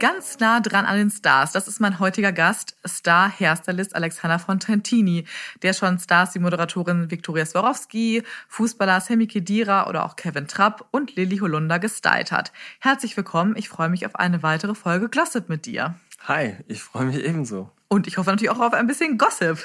Ganz 0.00 0.40
nah 0.40 0.60
dran 0.60 0.86
an 0.86 0.96
den 0.96 1.10
Stars. 1.10 1.52
Das 1.52 1.68
ist 1.68 1.80
mein 1.80 2.00
heutiger 2.00 2.32
Gast, 2.32 2.76
Star-Hairstylist 2.86 3.94
Alexander 3.94 4.38
Fontantini, 4.38 5.24
der 5.62 5.72
schon 5.72 5.98
Stars 5.98 6.34
wie 6.34 6.40
Moderatorin 6.40 7.10
Viktoria 7.10 7.46
Swarovski, 7.46 8.22
Fußballer 8.48 9.00
Sammy 9.00 9.26
Kedira 9.26 9.88
oder 9.88 10.04
auch 10.04 10.16
Kevin 10.16 10.48
Trapp 10.48 10.86
und 10.90 11.14
Lilly 11.14 11.38
Holunder 11.38 11.78
gestylt 11.78 12.32
hat. 12.32 12.52
Herzlich 12.80 13.16
willkommen. 13.16 13.54
Ich 13.56 13.68
freue 13.68 13.88
mich 13.88 14.04
auf 14.04 14.16
eine 14.16 14.42
weitere 14.42 14.74
Folge 14.74 15.08
Glossip 15.08 15.48
mit 15.48 15.64
dir. 15.64 15.94
Hi, 16.26 16.56
ich 16.66 16.82
freue 16.82 17.04
mich 17.04 17.24
ebenso. 17.24 17.70
Und 17.88 18.08
ich 18.08 18.18
hoffe 18.18 18.30
natürlich 18.30 18.50
auch 18.50 18.60
auf 18.60 18.72
ein 18.72 18.88
bisschen 18.88 19.18
Gossip. 19.18 19.58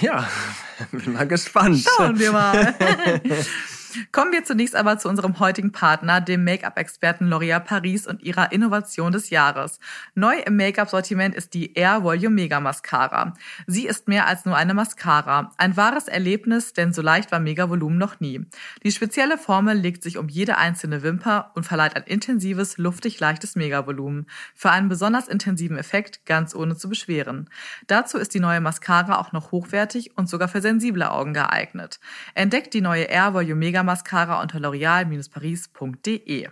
ja, 0.00 0.28
bin 0.90 1.12
mal 1.12 1.28
gespannt. 1.28 1.86
Schauen 1.96 2.18
wir 2.18 2.32
mal. 2.32 2.74
Kommen 4.12 4.32
wir 4.32 4.44
zunächst 4.44 4.76
aber 4.76 4.98
zu 4.98 5.08
unserem 5.08 5.38
heutigen 5.38 5.72
Partner, 5.72 6.20
dem 6.20 6.44
Make-up-Experten 6.44 7.32
L'Oréal 7.32 7.60
Paris 7.60 8.06
und 8.06 8.22
ihrer 8.22 8.52
Innovation 8.52 9.12
des 9.12 9.30
Jahres. 9.30 9.78
Neu 10.14 10.36
im 10.46 10.56
Make-up-Sortiment 10.56 11.34
ist 11.34 11.54
die 11.54 11.74
Air 11.74 12.02
Volume 12.02 12.34
Mega 12.34 12.60
Mascara. 12.60 13.34
Sie 13.66 13.86
ist 13.86 14.08
mehr 14.08 14.26
als 14.26 14.44
nur 14.44 14.56
eine 14.56 14.74
Mascara. 14.74 15.52
Ein 15.56 15.76
wahres 15.76 16.08
Erlebnis, 16.08 16.72
denn 16.72 16.92
so 16.92 17.02
leicht 17.02 17.32
war 17.32 17.40
Mega 17.40 17.68
Volumen 17.68 17.98
noch 17.98 18.20
nie. 18.20 18.46
Die 18.82 18.92
spezielle 18.92 19.38
Formel 19.38 19.76
legt 19.76 20.02
sich 20.02 20.18
um 20.18 20.28
jede 20.28 20.56
einzelne 20.56 21.02
Wimper 21.02 21.50
und 21.54 21.64
verleiht 21.64 21.96
ein 21.96 22.04
intensives, 22.04 22.78
luftig 22.78 23.20
leichtes 23.20 23.56
Mega-Volumen. 23.56 24.26
Für 24.54 24.70
einen 24.70 24.88
besonders 24.88 25.28
intensiven 25.28 25.76
Effekt, 25.76 26.26
ganz 26.26 26.54
ohne 26.54 26.76
zu 26.76 26.88
beschweren. 26.88 27.48
Dazu 27.86 28.18
ist 28.18 28.34
die 28.34 28.40
neue 28.40 28.60
Mascara 28.60 29.18
auch 29.18 29.32
noch 29.32 29.52
hochwertig 29.52 30.16
und 30.16 30.28
sogar 30.28 30.48
für 30.48 30.60
sensible 30.60 31.10
Augen 31.10 31.34
geeignet. 31.34 32.00
Entdeckt 32.34 32.74
die 32.74 32.80
neue 32.80 33.04
Air 33.04 33.34
Volume 33.34 33.56
Mega 33.56 33.79
Mascara 33.82 34.40
unter 34.40 34.60
l'oreal-paris.de. 34.60 36.48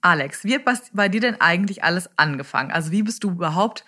Alex, 0.00 0.44
wie 0.44 0.54
hat 0.54 0.62
bei 0.92 1.08
dir 1.08 1.20
denn 1.20 1.40
eigentlich 1.40 1.82
alles 1.82 2.10
angefangen? 2.18 2.70
Also 2.70 2.90
wie 2.90 3.02
bist 3.02 3.24
du 3.24 3.30
überhaupt 3.30 3.84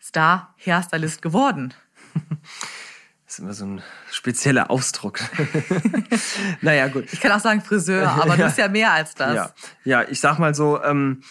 Star-Hairstylist 0.00 1.22
geworden? 1.22 1.74
Das 3.30 3.38
ist 3.38 3.44
immer 3.44 3.54
so 3.54 3.64
ein 3.64 3.82
spezieller 4.10 4.72
Ausdruck. 4.72 5.20
naja, 6.62 6.88
gut. 6.88 7.12
Ich 7.12 7.20
kann 7.20 7.30
auch 7.30 7.38
sagen 7.38 7.60
Friseur, 7.60 8.10
aber 8.10 8.36
du 8.36 8.42
bist 8.46 8.58
ja 8.58 8.66
mehr 8.66 8.92
als 8.92 9.14
das. 9.14 9.36
Ja, 9.36 9.54
ja 9.84 10.08
ich 10.08 10.18
sag 10.18 10.40
mal 10.40 10.52
so, 10.52 10.82
ähm, 10.82 11.22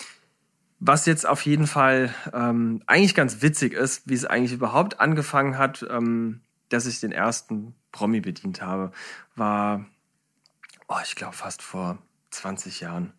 was 0.80 1.06
jetzt 1.06 1.28
auf 1.28 1.42
jeden 1.42 1.68
Fall 1.68 2.14
ähm, 2.32 2.82
eigentlich 2.88 3.16
ganz 3.16 3.42
witzig 3.42 3.74
ist, 3.74 4.04
wie 4.06 4.14
es 4.14 4.24
eigentlich 4.24 4.54
überhaupt 4.54 5.02
angefangen 5.02 5.58
hat, 5.58 5.86
ähm, 5.90 6.40
dass 6.70 6.86
ich 6.86 7.02
den 7.02 7.12
ersten 7.12 7.76
Promi 7.92 8.22
bedient 8.22 8.62
habe, 8.62 8.94
war 9.36 9.86
oh, 10.90 10.98
ich 11.04 11.16
glaube 11.16 11.36
fast 11.36 11.62
vor 11.62 11.98
20 12.32 12.82
Jahren. 12.82 13.14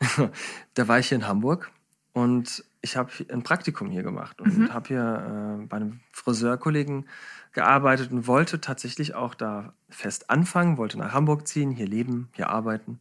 da 0.74 0.88
war 0.88 0.98
ich 0.98 1.08
hier 1.08 1.18
in 1.18 1.26
Hamburg 1.26 1.70
und 2.12 2.64
ich 2.80 2.96
habe 2.96 3.10
ein 3.30 3.42
Praktikum 3.42 3.90
hier 3.90 4.02
gemacht 4.02 4.40
und 4.40 4.56
mhm. 4.56 4.72
habe 4.72 4.88
hier 4.88 5.58
äh, 5.60 5.66
bei 5.66 5.76
einem 5.76 6.00
Friseurkollegen 6.12 7.06
gearbeitet 7.52 8.10
und 8.10 8.26
wollte 8.26 8.60
tatsächlich 8.60 9.14
auch 9.14 9.34
da 9.34 9.74
fest 9.90 10.30
anfangen, 10.30 10.78
wollte 10.78 10.98
nach 10.98 11.12
Hamburg 11.12 11.46
ziehen, 11.46 11.72
hier 11.72 11.86
leben, 11.86 12.30
hier 12.34 12.48
arbeiten. 12.48 13.00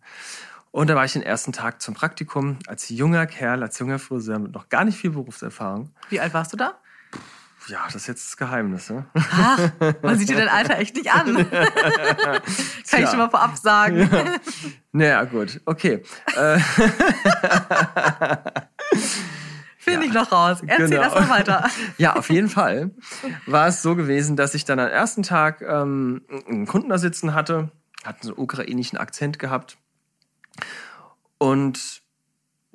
Und 0.71 0.89
da 0.89 0.95
war 0.95 1.05
ich 1.05 1.13
den 1.13 1.23
ersten 1.23 1.53
Tag 1.53 1.81
zum 1.81 1.95
Praktikum 1.95 2.59
als 2.67 2.89
junger 2.89 3.25
Kerl, 3.25 3.63
als 3.63 3.80
junger 3.80 3.99
Friseur 3.99 4.37
mit 4.37 4.53
noch 4.53 4.69
gar 4.69 4.85
nicht 4.85 4.97
viel 4.97 5.11
Berufserfahrung. 5.11 5.91
Wie 6.09 6.19
alt 6.19 6.33
warst 6.33 6.53
du 6.53 6.57
da? 6.57 6.77
Ja, 7.70 7.86
das 7.86 7.95
ist 7.95 8.08
jetzt 8.08 8.28
das 8.28 8.38
Geheimnis. 8.38 8.89
Ne? 8.89 9.05
Ach, 9.14 9.71
man 10.02 10.17
sieht 10.17 10.30
dir 10.30 10.38
dein 10.38 10.49
Alter 10.49 10.80
echt 10.80 10.95
nicht 10.95 11.11
an. 11.11 11.36
Kann 11.49 12.42
Tja. 12.83 12.99
ich 12.99 13.10
schon 13.10 13.20
mal 13.20 13.30
vorab 13.30 13.58
sagen. 13.58 14.10
Ja. 14.11 14.36
Naja, 14.92 15.23
gut. 15.26 15.61
Okay. 15.66 16.04
Äh. 16.36 16.60
Finde 19.89 20.05
ja. 20.05 20.08
ich 20.08 20.14
noch 20.14 20.32
raus. 20.32 20.60
Erzähl 20.66 20.89
genau. 20.89 21.14
mal 21.14 21.30
weiter. 21.30 21.70
Ja, 21.98 22.16
auf 22.16 22.30
jeden 22.30 22.49
Fall 22.49 22.92
war 23.45 23.67
es 23.67 23.82
so 23.82 23.95
gewesen, 23.95 24.36
dass 24.36 24.54
ich 24.54 24.66
dann 24.66 24.80
am 24.80 24.88
ersten 24.88 25.23
Tag 25.23 25.61
ähm, 25.61 26.22
einen 26.48 26.66
Kunden 26.66 26.89
da 26.89 26.98
sitzen 26.98 27.33
hatte, 27.33 27.72
hat 28.04 28.23
einen 28.23 28.33
ukrainischen 28.33 28.98
Akzent 28.98 29.39
gehabt. 29.39 29.77
Und 31.38 32.02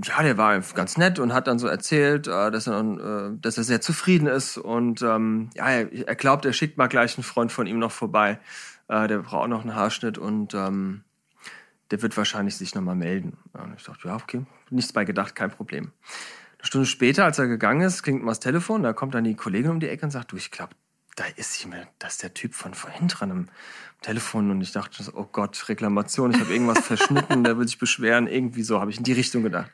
ja, 0.03 0.23
der 0.23 0.37
war 0.37 0.59
ganz 0.75 0.97
nett 0.97 1.19
und 1.19 1.33
hat 1.33 1.47
dann 1.47 1.59
so 1.59 1.69
erzählt, 1.69 2.27
äh, 2.27 2.51
dass 2.51 2.67
er, 2.67 2.81
äh, 2.81 3.39
dass 3.41 3.59
er 3.59 3.65
sehr 3.65 3.81
zufrieden 3.81 4.27
ist 4.27 4.59
und 4.59 5.03
ähm, 5.03 5.51
ja, 5.55 5.69
er 5.69 6.17
glaubt, 6.17 6.45
er 6.45 6.53
schickt 6.53 6.77
mal 6.79 6.89
gleich 6.89 7.17
einen 7.17 7.25
Freund 7.25 7.53
von 7.53 7.67
ihm 7.67 7.79
noch 7.79 7.93
vorbei. 7.93 8.41
Äh, 8.89 9.07
der 9.07 9.19
braucht 9.19 9.45
auch 9.45 9.49
noch 9.49 9.63
einen 9.63 9.75
Haarschnitt 9.75 10.19
und 10.19 10.55
ähm, 10.55 11.05
der 11.91 12.03
wird 12.03 12.17
wahrscheinlich 12.17 12.57
sich 12.57 12.75
nochmal 12.75 12.97
melden. 12.97 13.37
Und 13.53 13.75
ich 13.77 13.85
dachte, 13.85 14.09
ja, 14.09 14.17
okay, 14.17 14.45
nichts 14.71 14.93
bei 14.93 15.05
gedacht, 15.05 15.37
kein 15.37 15.51
Problem. 15.51 15.93
Eine 16.59 16.67
Stunde 16.67 16.87
später, 16.87 17.25
als 17.25 17.39
er 17.39 17.47
gegangen 17.47 17.83
ist, 17.83 18.03
klingt 18.03 18.23
mal 18.23 18.33
das 18.33 18.41
Telefon, 18.41 18.83
da 18.83 18.93
kommt 18.93 19.15
dann 19.15 19.25
die 19.25 19.37
Kollegin 19.37 19.71
um 19.71 19.81
die 19.81 19.89
Ecke 19.89 20.07
und 20.07 20.11
sagt, 20.11 20.33
du, 20.33 20.37
ich 20.37 20.51
glaube, 20.51 20.75
da 21.17 21.25
ist 21.37 21.63
jemand, 21.63 21.87
das 21.99 22.15
ist 22.15 22.23
der 22.23 22.35
Typ 22.35 22.55
von 22.55 22.75
vorhin 22.75 23.09
dran 23.09 23.31
im 23.31 23.49
Telefon 24.03 24.51
und 24.51 24.61
ich 24.61 24.73
dachte, 24.73 25.03
oh 25.15 25.29
Gott, 25.31 25.69
Reklamation, 25.69 26.33
ich 26.33 26.41
habe 26.41 26.53
irgendwas 26.53 26.81
verschnitten, 26.87 27.45
der 27.45 27.57
will 27.59 27.67
sich 27.67 27.79
beschweren, 27.79 28.27
irgendwie 28.27 28.63
so, 28.63 28.81
habe 28.81 28.91
ich 28.91 28.99
in 28.99 29.05
die 29.05 29.13
Richtung 29.13 29.43
gedacht. 29.43 29.71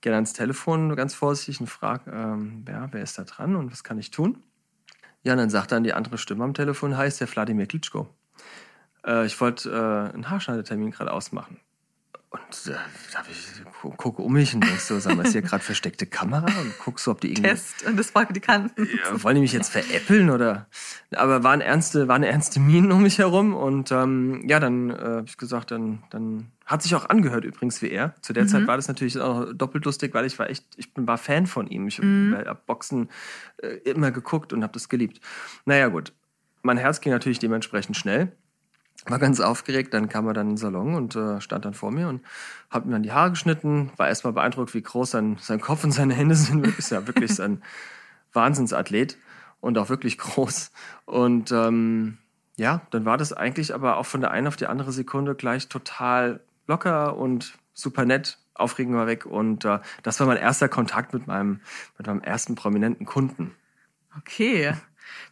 Gehe 0.00 0.10
dann 0.10 0.18
ans 0.18 0.34
Telefon 0.34 0.94
ganz 0.96 1.14
vorsichtig 1.14 1.60
und 1.60 1.68
frage, 1.68 2.10
ähm, 2.10 2.64
ja, 2.68 2.88
wer 2.92 3.02
ist 3.02 3.18
da 3.18 3.24
dran 3.24 3.56
und 3.56 3.72
was 3.72 3.84
kann 3.84 3.98
ich 3.98 4.10
tun? 4.10 4.42
Ja, 5.22 5.32
und 5.32 5.38
dann 5.38 5.50
sagt 5.50 5.72
dann 5.72 5.84
die 5.84 5.94
andere 5.94 6.18
Stimme 6.18 6.44
am 6.44 6.52
Telefon, 6.52 6.96
heißt 6.96 7.20
der 7.20 7.34
Wladimir 7.34 7.66
Klitschko. 7.66 8.08
Äh, 9.06 9.26
ich 9.26 9.40
wollte 9.40 9.70
äh, 9.70 10.14
einen 10.14 10.28
Haarschneidetermin 10.28 10.90
gerade 10.90 11.12
ausmachen. 11.12 11.58
Und 12.34 12.72
äh, 12.72 12.76
ich 13.30 13.62
gucke 13.96 14.20
um 14.20 14.32
mich 14.32 14.52
und 14.56 14.64
denkst 14.64 14.82
so, 14.82 14.98
sag 14.98 15.14
mal, 15.16 15.24
ist 15.24 15.32
hier 15.32 15.42
gerade 15.42 15.62
versteckte 15.62 16.04
Kamera? 16.04 16.46
Und 16.46 16.76
guckst 16.80 17.04
so, 17.04 17.12
ob 17.12 17.20
die 17.20 17.28
irgendwie. 17.28 17.42
Test 17.48 17.86
und 17.86 17.96
das 17.96 18.10
Praktikanten. 18.10 18.86
Ja, 18.86 19.22
wollen 19.22 19.36
die 19.36 19.40
mich 19.40 19.52
jetzt 19.52 19.70
veräppeln 19.70 20.30
oder? 20.30 20.66
Aber 21.14 21.44
waren 21.44 21.60
ernste, 21.60 22.08
waren 22.08 22.24
ernste 22.24 22.58
Minen 22.58 22.90
um 22.90 23.04
mich 23.04 23.18
herum 23.18 23.54
und 23.54 23.92
ähm, 23.92 24.42
ja, 24.48 24.58
dann 24.58 24.90
äh, 24.90 24.94
habe 24.94 25.26
ich 25.28 25.36
gesagt, 25.36 25.70
dann, 25.70 26.02
dann 26.10 26.50
hat 26.66 26.82
sich 26.82 26.96
auch 26.96 27.08
angehört 27.08 27.44
übrigens 27.44 27.80
wie 27.82 27.90
er. 27.90 28.16
Zu 28.20 28.32
der 28.32 28.44
mhm. 28.44 28.48
Zeit 28.48 28.66
war 28.66 28.74
das 28.74 28.88
natürlich 28.88 29.16
auch 29.20 29.52
doppelt 29.54 29.84
lustig, 29.84 30.12
weil 30.12 30.24
ich 30.24 30.36
war 30.36 30.50
echt, 30.50 30.64
ich 30.76 30.92
bin, 30.92 31.06
war 31.06 31.18
Fan 31.18 31.46
von 31.46 31.68
ihm. 31.68 31.86
Ich 31.86 32.02
mhm. 32.02 32.36
habe 32.36 32.60
Boxen 32.66 33.10
äh, 33.58 33.76
immer 33.84 34.10
geguckt 34.10 34.52
und 34.52 34.64
habe 34.64 34.72
das 34.72 34.88
geliebt. 34.88 35.20
Naja, 35.66 35.86
gut. 35.86 36.12
Mein 36.62 36.78
Herz 36.78 37.00
ging 37.00 37.12
natürlich 37.12 37.38
dementsprechend 37.38 37.96
schnell 37.96 38.32
war 39.06 39.18
ganz 39.18 39.40
aufgeregt, 39.40 39.92
dann 39.92 40.08
kam 40.08 40.26
er 40.26 40.32
dann 40.32 40.48
in 40.48 40.52
den 40.52 40.56
Salon 40.56 40.94
und 40.94 41.14
äh, 41.16 41.40
stand 41.40 41.64
dann 41.64 41.74
vor 41.74 41.90
mir 41.90 42.08
und 42.08 42.22
hat 42.70 42.86
mir 42.86 42.92
dann 42.92 43.02
die 43.02 43.12
Haare 43.12 43.30
geschnitten, 43.30 43.90
war 43.96 44.08
erstmal 44.08 44.32
beeindruckt, 44.32 44.74
wie 44.74 44.82
groß 44.82 45.10
sein, 45.10 45.36
sein 45.40 45.60
Kopf 45.60 45.84
und 45.84 45.92
seine 45.92 46.14
Hände 46.14 46.34
sind. 46.34 46.66
Ist 46.78 46.90
ja 46.90 47.06
wirklich 47.06 47.40
ein 47.40 47.62
Wahnsinnsathlet 48.32 49.18
und 49.60 49.78
auch 49.78 49.88
wirklich 49.88 50.18
groß. 50.18 50.72
Und 51.04 51.52
ähm, 51.52 52.18
ja, 52.56 52.82
dann 52.90 53.04
war 53.04 53.16
das 53.16 53.32
eigentlich 53.32 53.74
aber 53.74 53.96
auch 53.96 54.06
von 54.06 54.20
der 54.20 54.30
einen 54.30 54.46
auf 54.46 54.56
die 54.56 54.66
andere 54.66 54.92
Sekunde 54.92 55.34
gleich 55.34 55.68
total 55.68 56.40
locker 56.66 57.16
und 57.16 57.58
super 57.72 58.04
nett. 58.04 58.38
Aufregung 58.54 58.94
war 58.94 59.08
weg 59.08 59.26
und 59.26 59.64
äh, 59.64 59.80
das 60.04 60.20
war 60.20 60.28
mein 60.28 60.36
erster 60.36 60.68
Kontakt 60.68 61.12
mit 61.12 61.26
meinem, 61.26 61.60
mit 61.98 62.06
meinem 62.06 62.20
ersten 62.20 62.54
prominenten 62.54 63.04
Kunden. 63.04 63.54
Okay, 64.16 64.74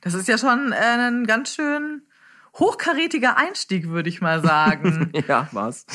das 0.01 0.15
ist 0.15 0.27
ja 0.27 0.37
schon 0.37 0.73
äh, 0.73 0.77
ein 0.77 1.25
ganz 1.25 1.55
schön 1.55 2.03
hochkarätiger 2.55 3.37
Einstieg, 3.37 3.89
würde 3.89 4.09
ich 4.09 4.21
mal 4.21 4.43
sagen. 4.43 5.11
ja, 5.29 5.49
war's. 5.53 5.87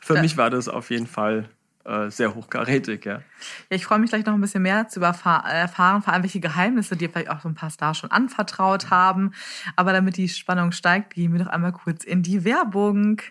Für 0.00 0.16
ja. 0.16 0.22
mich 0.22 0.36
war 0.36 0.50
das 0.50 0.68
auf 0.68 0.90
jeden 0.90 1.06
Fall 1.06 1.48
äh, 1.84 2.10
sehr 2.10 2.34
hochkarätig, 2.34 3.04
ja. 3.04 3.14
Ja, 3.14 3.22
ich 3.70 3.86
freue 3.86 3.98
mich 3.98 4.10
gleich 4.10 4.26
noch 4.26 4.34
ein 4.34 4.40
bisschen 4.40 4.62
mehr 4.62 4.88
zu 4.88 5.00
erfahren, 5.00 6.02
vor 6.02 6.12
allem 6.12 6.22
welche 6.22 6.40
Geheimnisse 6.40 6.96
dir 6.96 7.08
vielleicht 7.08 7.30
auch 7.30 7.40
so 7.40 7.48
ein 7.48 7.54
paar 7.54 7.70
Stars 7.70 7.98
schon 7.98 8.10
anvertraut 8.10 8.90
haben. 8.90 9.32
Aber 9.74 9.92
damit 9.92 10.16
die 10.18 10.28
Spannung 10.28 10.72
steigt, 10.72 11.14
gehen 11.14 11.32
wir 11.32 11.40
noch 11.40 11.50
einmal 11.50 11.72
kurz 11.72 12.04
in 12.04 12.22
die 12.22 12.44
Werbung. 12.44 13.22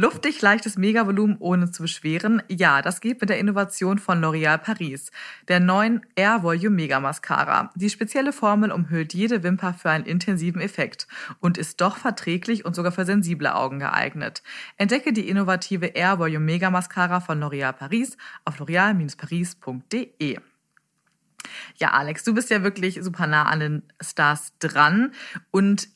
Luftig 0.00 0.40
leichtes 0.42 0.78
Megavolumen 0.78 1.38
ohne 1.40 1.72
zu 1.72 1.82
beschweren. 1.82 2.40
Ja, 2.46 2.82
das 2.82 3.00
geht 3.00 3.20
mit 3.20 3.30
der 3.30 3.40
Innovation 3.40 3.98
von 3.98 4.24
L'Oréal 4.24 4.56
Paris, 4.56 5.10
der 5.48 5.58
neuen 5.58 6.06
Air 6.14 6.44
Volume 6.44 6.76
Mega 6.76 7.00
Mascara. 7.00 7.72
Die 7.74 7.90
spezielle 7.90 8.32
Formel 8.32 8.70
umhüllt 8.70 9.12
jede 9.12 9.42
Wimper 9.42 9.74
für 9.74 9.90
einen 9.90 10.06
intensiven 10.06 10.60
Effekt 10.60 11.08
und 11.40 11.58
ist 11.58 11.80
doch 11.80 11.96
verträglich 11.96 12.64
und 12.64 12.76
sogar 12.76 12.92
für 12.92 13.04
sensible 13.04 13.52
Augen 13.52 13.80
geeignet. 13.80 14.44
Entdecke 14.76 15.12
die 15.12 15.28
innovative 15.28 15.86
Air 15.86 16.20
Volume 16.20 16.44
Mega 16.44 16.70
Mascara 16.70 17.18
von 17.18 17.42
L'Oréal 17.42 17.72
Paris 17.72 18.16
auf 18.44 18.60
l'oreal-paris.de. 18.60 20.38
Ja, 21.76 21.90
Alex, 21.90 22.22
du 22.22 22.34
bist 22.34 22.50
ja 22.50 22.62
wirklich 22.62 23.02
super 23.02 23.26
nah 23.26 23.46
an 23.46 23.58
den 23.58 23.82
Stars 24.00 24.52
dran 24.60 25.10
und 25.50 25.88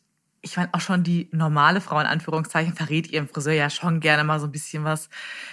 ich 0.42 0.56
meine, 0.56 0.74
auch 0.74 0.80
schon 0.80 1.04
die 1.04 1.28
normale 1.30 1.80
Frau 1.80 2.00
in 2.00 2.06
Anführungszeichen 2.06 2.74
verrät 2.74 3.10
ihrem 3.10 3.28
Friseur 3.28 3.52
ja 3.52 3.70
schon 3.70 4.00
gerne 4.00 4.24
mal 4.24 4.40
so 4.40 4.46
ein 4.46 4.52
bisschen 4.52 4.82
was, 4.82 5.08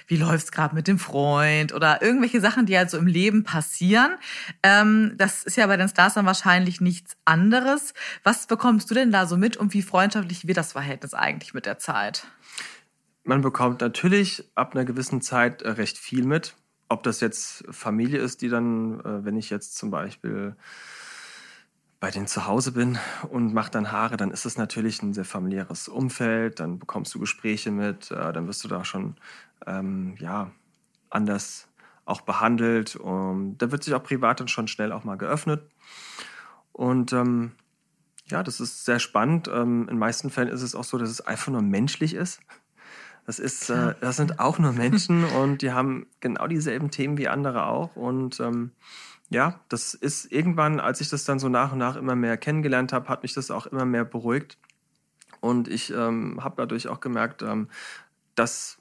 wie 0.08 0.18
läuft's 0.18 0.52
gerade 0.52 0.74
mit 0.74 0.88
dem 0.88 0.98
Freund 0.98 1.74
oder 1.74 2.02
irgendwelche 2.02 2.42
Sachen, 2.42 2.66
die 2.66 2.76
halt 2.76 2.90
so 2.90 2.98
im 2.98 3.06
Leben 3.06 3.44
passieren. 3.44 4.16
Ähm, 4.64 5.14
das 5.18 5.44
ist 5.44 5.58
ja 5.58 5.68
bei 5.68 5.78
den 5.78 5.88
Stars 5.88 6.16
dann 6.16 6.26
wahrscheinlich 6.26 6.82
nichts 6.82 7.16
anderes. 7.24 7.94
Was 8.24 8.48
bekommst 8.48 8.90
du 8.90 8.96
denn 8.96 9.12
da 9.12 9.28
so 9.28 9.38
mit 9.38 9.58
und 9.58 9.74
wie 9.76 9.84
freundschaftlich 9.84 10.48
wird 10.48 10.58
das 10.58 10.72
Verhältnis 10.72 11.14
eigentlich 11.14 11.54
mit 11.54 11.68
der 11.68 11.78
Zeit? 11.78 12.26
Man 13.24 13.42
bekommt 13.42 13.82
natürlich 13.82 14.50
ab 14.56 14.74
einer 14.74 14.86
gewissen 14.86 15.22
Zeit 15.22 15.62
äh, 15.62 15.70
recht 15.70 16.00
viel 16.00 16.26
mit. 16.26 16.56
Ob 16.88 17.04
das 17.04 17.20
jetzt 17.20 17.64
Familie 17.70 18.20
ist, 18.20 18.42
die 18.42 18.50
dann, 18.50 19.00
äh, 19.02 19.24
wenn 19.24 19.38
ich 19.38 19.52
jetzt 19.52 19.78
zum 19.78 19.92
Beispiel 19.92 20.56
bei 22.00 22.12
denen 22.12 22.28
zu 22.28 22.48
Hause 22.48 22.72
bin 22.72 22.98
und 23.30 23.54
mache 23.54 23.72
dann 23.72 23.92
Haare, 23.92 24.16
dann 24.16 24.32
ist 24.32 24.46
es 24.46 24.58
natürlich 24.58 25.02
ein 25.02 25.14
sehr 25.14 25.26
familiäres 25.26 25.88
Umfeld, 25.90 26.60
dann 26.60 26.80
bekommst 26.80 27.14
du 27.14 27.20
Gespräche 27.20 27.72
mit, 27.72 28.12
äh, 28.12 28.32
dann 28.32 28.48
wirst 28.48 28.64
du 28.64 28.68
da 28.68 28.86
schon 28.86 29.18
ähm, 29.68 30.16
ja, 30.20 30.52
anders 31.10 31.68
auch 32.06 32.22
behandelt. 32.22 32.96
Und 32.96 33.58
da 33.58 33.72
wird 33.72 33.84
sich 33.84 33.94
auch 33.94 34.04
privat 34.04 34.40
dann 34.40 34.48
schon 34.48 34.68
schnell 34.68 34.92
auch 34.92 35.04
mal 35.04 35.18
geöffnet. 35.18 35.70
Und 36.72 37.12
ähm, 37.12 37.52
ja, 38.28 38.44
das 38.44 38.60
ist 38.60 38.86
sehr 38.86 39.00
spannend. 39.00 39.50
Ähm, 39.50 39.82
in 39.82 39.88
den 39.88 40.00
meisten 40.00 40.30
Fällen 40.30 40.50
ist 40.50 40.62
es 40.62 40.76
auch 40.76 40.84
so, 40.84 40.98
dass 40.98 41.10
es 41.10 41.22
einfach 41.22 41.52
nur 41.52 41.62
menschlich 41.62 42.14
ist. 42.14 42.40
Das 43.26 43.40
ist, 43.40 43.70
äh, 43.70 43.94
das 44.00 44.16
sind 44.16 44.40
auch 44.40 44.58
nur 44.58 44.72
Menschen 44.72 45.24
und 45.24 45.62
die 45.62 45.72
haben 45.72 46.08
genau 46.20 46.48
dieselben 46.48 46.90
Themen 46.90 47.18
wie 47.18 47.28
andere 47.28 47.68
auch. 47.68 47.96
Und 47.96 48.40
ähm, 48.40 48.72
ja, 49.30 49.60
das 49.70 49.94
ist 49.94 50.32
irgendwann, 50.32 50.80
als 50.80 51.02
ich 51.02 51.10
das 51.10 51.24
dann 51.24 51.40
so 51.40 51.50
nach 51.50 51.72
und 51.72 51.78
nach 51.78 51.96
immer 51.96 52.16
mehr 52.16 52.38
kennengelernt 52.38 52.94
habe, 52.94 53.08
hat 53.10 53.24
mich 53.24 53.34
das 53.34 53.52
auch 53.52 53.68
immer 53.68 53.86
mehr 53.86 54.06
beruhigt. 54.06 54.58
Und 55.40 55.68
ich 55.68 55.94
ähm, 55.94 56.44
habe 56.44 56.56
dadurch 56.58 56.88
auch 56.88 57.00
gemerkt, 57.00 57.44
ähm, 57.44 57.70
dass 58.36 58.80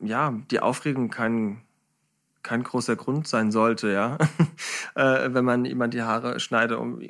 ja 0.00 0.32
die 0.50 0.60
Aufregung 0.60 1.10
kein 1.10 1.62
kein 2.44 2.62
großer 2.62 2.96
Grund 2.96 3.26
sein 3.28 3.50
sollte, 3.50 3.92
ja, 3.92 4.16
äh, 4.94 5.34
wenn 5.34 5.44
man 5.44 5.64
jemand 5.64 5.92
die 5.92 6.02
Haare 6.02 6.40
schneidet, 6.40 6.78
um 6.78 7.00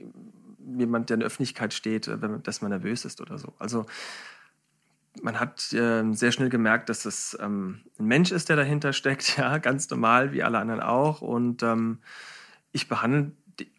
jemand, 0.76 1.11
der 1.11 1.14
in 1.14 1.20
der 1.20 1.26
Öffentlichkeit 1.26 1.75
steht, 1.75 2.08
äh, 2.08 2.17
man, 2.17 2.43
dass 2.43 2.62
man 2.62 2.70
nervös 2.70 3.05
ist 3.05 3.20
oder 3.20 3.38
so. 3.38 3.52
Also 3.58 3.87
man 5.23 5.38
hat 5.38 5.73
äh, 5.73 6.05
sehr 6.12 6.32
schnell 6.32 6.49
gemerkt, 6.49 6.88
dass 6.88 7.05
es 7.05 7.37
ähm, 7.40 7.82
ein 7.99 8.06
Mensch 8.06 8.32
ist, 8.32 8.49
der 8.49 8.56
dahinter 8.56 8.93
steckt, 8.93 9.37
ja, 9.38 9.58
ganz 9.58 9.88
normal 9.90 10.32
wie 10.32 10.43
alle 10.43 10.58
anderen 10.58 10.81
auch. 10.81 11.20
Und 11.20 11.62
ähm, 11.62 11.99
ich 12.78 12.88
behandle 12.88 13.32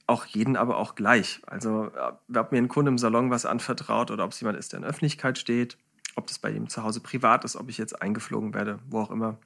auch 0.08 0.26
jeden 0.26 0.58
aber 0.58 0.78
auch 0.78 0.96
gleich. 0.96 1.42
Also 1.48 1.92
ob 2.36 2.52
mir 2.52 2.58
ein 2.58 2.68
Kunde 2.68 2.90
im 2.90 2.98
Salon 2.98 3.30
was 3.30 3.46
anvertraut 3.46 4.12
oder 4.12 4.26
ob 4.26 4.32
es 4.32 4.42
jemand 4.42 4.58
ist, 4.58 4.74
der 4.74 4.80
in 4.80 4.86
Öffentlichkeit 4.86 5.38
steht, 5.38 5.78
ob 6.16 6.28
das 6.28 6.40
bei 6.40 6.52
ihm 6.52 6.68
zu 6.68 6.84
Hause 6.84 7.00
privat 7.00 7.46
ist, 7.46 7.56
ob 7.56 7.70
ich 7.70 7.78
jetzt 7.78 8.02
eingeflogen 8.02 8.54
werde, 8.54 8.80
wo 8.90 9.00
auch 9.00 9.12
immer. 9.12 9.38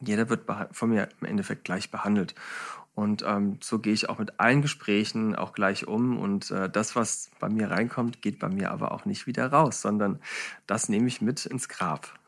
Jeder 0.00 0.30
wird 0.30 0.50
von 0.72 0.88
mir 0.88 1.10
im 1.20 1.26
Endeffekt 1.26 1.64
gleich 1.64 1.90
behandelt. 1.90 2.34
Und 2.94 3.22
ähm, 3.26 3.58
so 3.60 3.78
gehe 3.78 3.92
ich 3.92 4.08
auch 4.08 4.18
mit 4.18 4.40
allen 4.40 4.62
Gesprächen 4.62 5.34
auch 5.34 5.52
gleich 5.52 5.86
um. 5.86 6.18
Und 6.18 6.50
äh, 6.50 6.70
das, 6.70 6.96
was 6.96 7.30
bei 7.38 7.50
mir 7.50 7.70
reinkommt, 7.70 8.22
geht 8.22 8.38
bei 8.38 8.48
mir 8.48 8.70
aber 8.70 8.92
auch 8.92 9.04
nicht 9.04 9.26
wieder 9.26 9.52
raus, 9.52 9.82
sondern 9.82 10.20
das 10.66 10.88
nehme 10.88 11.06
ich 11.08 11.20
mit 11.20 11.44
ins 11.44 11.68
Grab. 11.68 12.18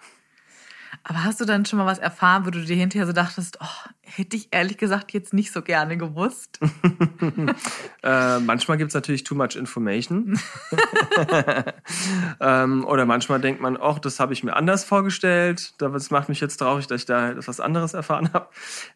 Aber 1.04 1.24
hast 1.24 1.40
du 1.40 1.44
dann 1.44 1.64
schon 1.64 1.78
mal 1.78 1.86
was 1.86 1.98
erfahren, 1.98 2.44
wo 2.46 2.50
du 2.50 2.64
dir 2.64 2.76
hinterher 2.76 3.06
so 3.06 3.12
dachtest, 3.12 3.58
oh, 3.60 3.90
hätte 4.02 4.36
ich 4.36 4.48
ehrlich 4.50 4.76
gesagt 4.76 5.12
jetzt 5.12 5.32
nicht 5.32 5.52
so 5.52 5.62
gerne 5.62 5.96
gewusst? 5.96 6.60
äh, 8.02 8.38
manchmal 8.40 8.76
gibt 8.76 8.88
es 8.88 8.94
natürlich 8.94 9.24
too 9.24 9.34
much 9.34 9.56
information. 9.56 10.38
ähm, 12.40 12.84
oder 12.84 13.06
manchmal 13.06 13.40
denkt 13.40 13.60
man, 13.60 13.76
oh, 13.76 13.96
das 14.00 14.20
habe 14.20 14.32
ich 14.32 14.44
mir 14.44 14.54
anders 14.54 14.84
vorgestellt. 14.84 15.74
Das 15.78 16.10
macht 16.10 16.28
mich 16.28 16.40
jetzt 16.40 16.58
traurig, 16.58 16.86
dass 16.86 17.02
ich 17.02 17.06
da 17.06 17.30
etwas 17.30 17.58
anderes 17.58 17.94
erfahren 17.94 18.32
habe. 18.32 18.48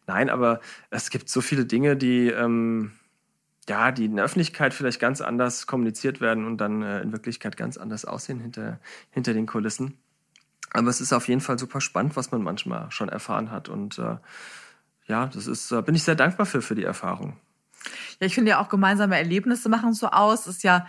Nein, 0.05 0.29
aber 0.29 0.61
es 0.89 1.09
gibt 1.09 1.29
so 1.29 1.41
viele 1.41 1.65
Dinge, 1.65 1.97
die... 1.97 2.29
Ähm, 2.29 2.91
ja, 3.69 3.91
die 3.91 4.05
in 4.05 4.15
der 4.15 4.23
Öffentlichkeit 4.23 4.73
vielleicht 4.73 4.99
ganz 4.99 5.19
anders 5.19 5.67
kommuniziert 5.67 6.21
werden 6.21 6.45
und 6.45 6.57
dann 6.57 6.83
äh, 6.83 7.01
in 7.01 7.11
Wirklichkeit 7.11 7.57
ganz 7.57 7.75
anders 7.75 8.05
aussehen 8.05 8.39
hinter, 8.39 8.79
hinter 9.11 9.33
den 9.33 9.45
Kulissen. 9.45 9.97
Aber 10.73 10.89
es 10.89 11.01
ist 11.01 11.13
auf 11.13 11.27
jeden 11.27 11.41
Fall 11.41 11.57
super 11.57 11.81
spannend, 11.81 12.15
was 12.15 12.31
man 12.31 12.43
manchmal 12.43 12.91
schon 12.91 13.09
erfahren 13.09 13.51
hat. 13.51 13.69
Und 13.69 13.99
äh, 13.99 14.17
ja, 15.07 15.27
das 15.27 15.47
ist, 15.47 15.71
äh, 15.71 15.81
bin 15.81 15.95
ich 15.95 16.03
sehr 16.03 16.15
dankbar 16.15 16.45
für, 16.45 16.61
für 16.61 16.75
die 16.75 16.83
Erfahrung. 16.83 17.37
Ja, 18.19 18.27
ich 18.27 18.35
finde 18.35 18.51
ja 18.51 18.61
auch 18.61 18.69
gemeinsame 18.69 19.17
Erlebnisse 19.17 19.69
machen 19.69 19.93
so 19.93 20.07
aus. 20.07 20.43
Das 20.43 20.57
ist 20.57 20.63
ja 20.63 20.85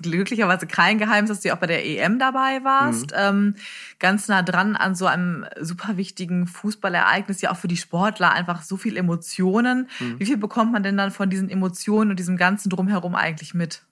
glücklicherweise 0.00 0.66
kein 0.66 0.98
Geheimnis, 0.98 1.30
dass 1.30 1.40
du 1.40 1.52
auch 1.52 1.58
bei 1.58 1.66
der 1.66 1.84
EM 1.84 2.18
dabei 2.18 2.64
warst. 2.64 3.12
Mhm. 3.12 3.16
Ähm, 3.16 3.54
ganz 3.98 4.28
nah 4.28 4.42
dran 4.42 4.76
an 4.76 4.94
so 4.94 5.06
einem 5.06 5.46
super 5.60 5.96
wichtigen 5.96 6.46
Fußballereignis, 6.46 7.40
ja 7.40 7.50
auch 7.50 7.56
für 7.56 7.68
die 7.68 7.76
Sportler 7.76 8.32
einfach 8.32 8.62
so 8.62 8.76
viel 8.76 8.96
Emotionen. 8.96 9.88
Mhm. 10.00 10.18
Wie 10.18 10.26
viel 10.26 10.38
bekommt 10.38 10.72
man 10.72 10.82
denn 10.82 10.96
dann 10.96 11.10
von 11.10 11.30
diesen 11.30 11.50
Emotionen 11.50 12.10
und 12.10 12.18
diesem 12.18 12.36
ganzen 12.36 12.70
Drumherum 12.70 13.14
eigentlich 13.14 13.54
mit? 13.54 13.82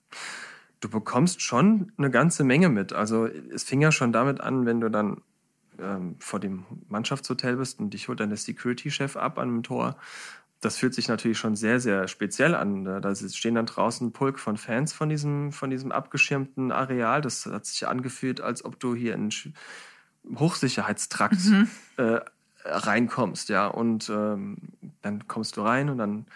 Du 0.80 0.88
bekommst 0.88 1.42
schon 1.42 1.92
eine 1.98 2.10
ganze 2.10 2.42
Menge 2.42 2.70
mit. 2.70 2.92
Also 2.94 3.26
es 3.26 3.64
fing 3.64 3.82
ja 3.82 3.92
schon 3.92 4.12
damit 4.12 4.40
an, 4.40 4.64
wenn 4.64 4.80
du 4.80 4.88
dann 4.88 5.18
ähm, 5.82 6.16
vor 6.18 6.40
dem 6.40 6.64
Mannschaftshotel 6.88 7.56
bist 7.56 7.80
und 7.80 7.90
dich 7.90 8.08
holt 8.08 8.20
dann 8.20 8.30
der 8.30 8.38
Security-Chef 8.38 9.16
ab 9.16 9.38
an 9.38 9.48
einem 9.48 9.62
Tor. 9.62 9.96
Das 10.60 10.76
fühlt 10.76 10.94
sich 10.94 11.08
natürlich 11.08 11.38
schon 11.38 11.56
sehr, 11.56 11.80
sehr 11.80 12.06
speziell 12.06 12.54
an. 12.54 12.84
Da 12.84 13.14
stehen 13.14 13.54
dann 13.54 13.66
draußen 13.66 14.08
ein 14.08 14.12
Pulk 14.12 14.38
von 14.38 14.58
Fans 14.58 14.92
von 14.92 15.08
diesem, 15.08 15.52
von 15.52 15.70
diesem 15.70 15.90
abgeschirmten 15.90 16.70
Areal. 16.70 17.22
Das 17.22 17.46
hat 17.46 17.64
sich 17.64 17.88
angefühlt, 17.88 18.42
als 18.42 18.64
ob 18.64 18.78
du 18.78 18.94
hier 18.94 19.14
in 19.14 19.30
Hochsicherheitstrakt 20.36 21.44
mhm. 21.46 21.68
äh, 21.96 22.20
reinkommst, 22.64 23.48
ja. 23.48 23.66
Und 23.68 24.10
ähm, 24.10 24.58
dann 25.00 25.26
kommst 25.28 25.56
du 25.56 25.62
rein 25.62 25.88
und 25.88 25.96
dann 25.96 26.26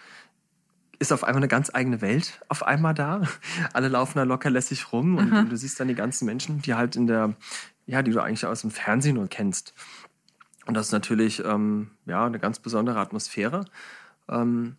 ist 0.97 1.11
auf 1.11 1.23
einmal 1.23 1.41
eine 1.41 1.47
ganz 1.47 1.69
eigene 1.73 2.01
Welt 2.01 2.41
auf 2.47 2.63
einmal 2.63 2.93
da. 2.93 3.21
Alle 3.73 3.89
laufen 3.89 4.17
da 4.17 4.23
locker 4.23 4.49
lässig 4.49 4.91
rum 4.91 5.17
und, 5.17 5.31
und, 5.31 5.51
du 5.51 5.57
siehst 5.57 5.79
dann 5.79 5.87
die 5.87 5.95
ganzen 5.95 6.25
Menschen, 6.25 6.61
die 6.61 6.73
halt 6.73 6.95
in 6.95 7.07
der, 7.07 7.35
ja, 7.85 8.01
die 8.01 8.11
du 8.11 8.21
eigentlich 8.21 8.45
aus 8.45 8.61
dem 8.61 8.71
Fernsehen 8.71 9.15
nur 9.15 9.27
kennst. 9.27 9.73
Und 10.65 10.73
das 10.73 10.87
ist 10.87 10.91
natürlich 10.91 11.43
ähm, 11.43 11.91
ja 12.05 12.25
eine 12.25 12.39
ganz 12.39 12.59
besondere 12.59 12.99
Atmosphäre. 12.99 13.65
Ähm, 14.27 14.75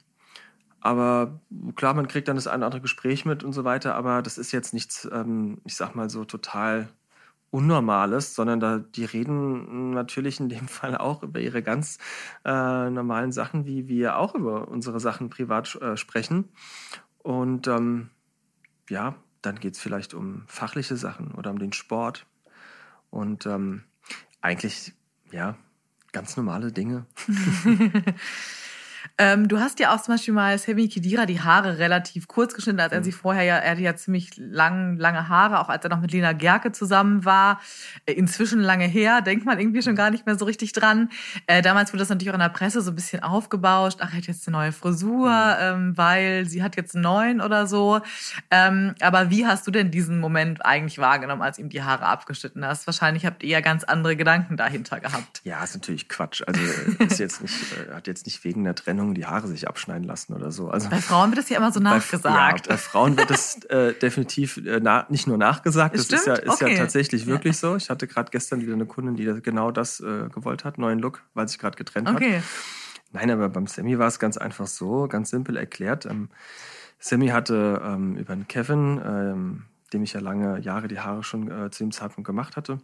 aber 0.80 1.40
klar, 1.74 1.94
man 1.94 2.08
kriegt 2.08 2.28
dann 2.28 2.36
das 2.36 2.46
eine 2.46 2.58
oder 2.58 2.66
andere 2.66 2.82
Gespräch 2.82 3.24
mit 3.24 3.42
und 3.44 3.52
so 3.52 3.64
weiter, 3.64 3.94
aber 3.94 4.22
das 4.22 4.38
ist 4.38 4.52
jetzt 4.52 4.74
nichts, 4.74 5.08
ähm, 5.12 5.58
ich 5.64 5.76
sag 5.76 5.94
mal 5.94 6.10
so 6.10 6.24
total 6.24 6.88
Unnormales, 7.50 8.34
sondern 8.34 8.60
da 8.60 8.78
die 8.78 9.04
reden 9.04 9.90
natürlich 9.90 10.40
in 10.40 10.48
dem 10.48 10.68
Fall 10.68 10.96
auch 10.96 11.22
über 11.22 11.40
ihre 11.40 11.62
ganz 11.62 11.98
äh, 12.44 12.90
normalen 12.90 13.32
Sachen, 13.32 13.66
wie 13.66 13.88
wir 13.88 14.18
auch 14.18 14.34
über 14.34 14.68
unsere 14.68 15.00
Sachen 15.00 15.30
privat 15.30 15.74
äh, 15.76 15.96
sprechen. 15.96 16.48
Und 17.18 17.66
ähm, 17.66 18.10
ja, 18.88 19.14
dann 19.42 19.58
geht 19.58 19.74
es 19.74 19.80
vielleicht 19.80 20.14
um 20.14 20.42
fachliche 20.46 20.96
Sachen 20.96 21.32
oder 21.32 21.50
um 21.50 21.58
den 21.58 21.72
Sport 21.72 22.26
und 23.16 23.46
ähm, 23.46 23.82
eigentlich, 24.40 24.92
ja, 25.32 25.56
ganz 26.12 26.36
normale 26.36 26.72
Dinge. 26.72 27.06
Ähm, 29.18 29.48
du 29.48 29.58
hast 29.58 29.80
ja 29.80 29.94
auch 29.94 30.02
zum 30.02 30.14
Beispiel 30.14 30.34
mal 30.34 30.58
Semi 30.58 30.88
Kidira 30.88 31.24
die 31.24 31.40
Haare 31.40 31.78
relativ 31.78 32.28
kurz 32.28 32.52
geschnitten, 32.52 32.80
als 32.80 32.92
er 32.92 33.00
mhm. 33.00 33.04
sie 33.04 33.12
vorher 33.12 33.44
ja, 33.44 33.56
er 33.56 33.70
hatte 33.70 33.80
ja 33.80 33.96
ziemlich 33.96 34.32
lang, 34.36 34.98
lange 34.98 35.30
Haare, 35.30 35.60
auch 35.60 35.70
als 35.70 35.82
er 35.84 35.90
noch 35.90 36.00
mit 36.00 36.12
Lena 36.12 36.32
Gerke 36.32 36.70
zusammen 36.72 37.24
war. 37.24 37.60
Äh, 38.04 38.12
inzwischen 38.12 38.60
lange 38.60 38.84
her, 38.84 39.22
denkt 39.22 39.46
man 39.46 39.58
irgendwie 39.58 39.80
schon 39.80 39.96
gar 39.96 40.10
nicht 40.10 40.26
mehr 40.26 40.36
so 40.36 40.44
richtig 40.44 40.72
dran. 40.72 41.08
Äh, 41.46 41.62
damals 41.62 41.92
wurde 41.92 42.00
das 42.00 42.10
natürlich 42.10 42.30
auch 42.30 42.34
in 42.34 42.40
der 42.40 42.50
Presse 42.50 42.82
so 42.82 42.90
ein 42.90 42.94
bisschen 42.94 43.22
aufgebauscht. 43.22 44.00
Ach, 44.02 44.12
er 44.12 44.18
hat 44.18 44.26
jetzt 44.26 44.46
eine 44.48 44.56
neue 44.58 44.72
Frisur, 44.72 45.30
mhm. 45.30 45.56
ähm, 45.60 45.96
weil 45.96 46.44
sie 46.44 46.62
hat 46.62 46.76
jetzt 46.76 46.94
einen 46.94 47.04
neuen 47.04 47.40
oder 47.40 47.66
so. 47.66 48.00
Ähm, 48.50 48.94
aber 49.00 49.30
wie 49.30 49.46
hast 49.46 49.66
du 49.66 49.70
denn 49.70 49.90
diesen 49.90 50.20
Moment 50.20 50.64
eigentlich 50.66 50.98
wahrgenommen, 50.98 51.40
als 51.40 51.58
ihm 51.58 51.70
die 51.70 51.82
Haare 51.82 52.04
abgeschnitten 52.04 52.66
hast? 52.66 52.86
Wahrscheinlich 52.86 53.24
habt 53.24 53.42
ihr 53.42 53.48
ja 53.48 53.60
ganz 53.62 53.82
andere 53.84 54.14
Gedanken 54.14 54.58
dahinter 54.58 55.00
gehabt. 55.00 55.40
Ja, 55.44 55.64
ist 55.64 55.74
natürlich 55.74 56.10
Quatsch. 56.10 56.42
Also 56.46 56.60
ist 56.98 57.18
jetzt 57.18 57.40
nicht, 57.40 57.54
äh, 57.72 57.94
hat 57.94 58.06
jetzt 58.06 58.26
nicht 58.26 58.44
wegen 58.44 58.64
der 58.64 58.74
Trennung 58.74 59.05
Trennung 59.06 59.14
die 59.14 59.26
Haare 59.26 59.46
sich 59.46 59.68
abschneiden 59.68 60.04
lassen 60.04 60.34
oder 60.34 60.50
so. 60.50 60.68
Also 60.68 60.88
bei 60.88 61.00
Frauen 61.00 61.30
wird 61.30 61.38
das 61.38 61.48
ja 61.48 61.58
immer 61.58 61.72
so 61.72 61.80
nachgesagt. 61.80 62.22
Bei, 62.22 62.50
ja, 62.50 62.54
bei 62.68 62.76
Frauen 62.76 63.16
wird 63.16 63.30
das 63.30 63.62
äh, 63.68 63.94
definitiv 63.94 64.58
äh, 64.58 64.80
na, 64.82 65.06
nicht 65.08 65.26
nur 65.26 65.38
nachgesagt, 65.38 65.94
das 65.94 66.06
ist 66.06 66.26
ja, 66.26 66.34
ist 66.34 66.48
okay. 66.48 66.72
ja 66.72 66.78
tatsächlich 66.78 67.26
wirklich 67.26 67.56
so. 67.58 67.76
Ich 67.76 67.90
hatte 67.90 68.06
gerade 68.06 68.30
gestern 68.30 68.60
wieder 68.60 68.74
eine 68.74 68.86
Kundin, 68.86 69.16
die 69.16 69.40
genau 69.42 69.70
das 69.70 70.00
äh, 70.00 70.28
gewollt 70.32 70.64
hat, 70.64 70.78
neuen 70.78 70.98
Look, 70.98 71.22
weil 71.34 71.48
sich 71.48 71.58
gerade 71.58 71.76
getrennt 71.76 72.08
okay. 72.08 72.38
hat. 72.38 72.44
Nein, 73.12 73.30
aber 73.30 73.48
beim 73.48 73.66
Sammy 73.66 73.98
war 73.98 74.08
es 74.08 74.18
ganz 74.18 74.36
einfach 74.36 74.66
so, 74.66 75.06
ganz 75.08 75.30
simpel 75.30 75.56
erklärt. 75.56 76.06
Ähm, 76.06 76.28
Sammy 76.98 77.28
hatte 77.28 77.80
ähm, 77.84 78.16
über 78.16 78.32
einen 78.32 78.48
Kevin, 78.48 79.00
ähm, 79.04 79.62
dem 79.92 80.02
ich 80.02 80.12
ja 80.12 80.20
lange 80.20 80.58
Jahre 80.60 80.88
die 80.88 81.00
Haare 81.00 81.22
schon 81.22 81.50
äh, 81.50 81.70
zu 81.70 81.84
dem 81.84 81.92
Zeitpunkt 81.92 82.26
gemacht 82.26 82.56
hatte, 82.56 82.78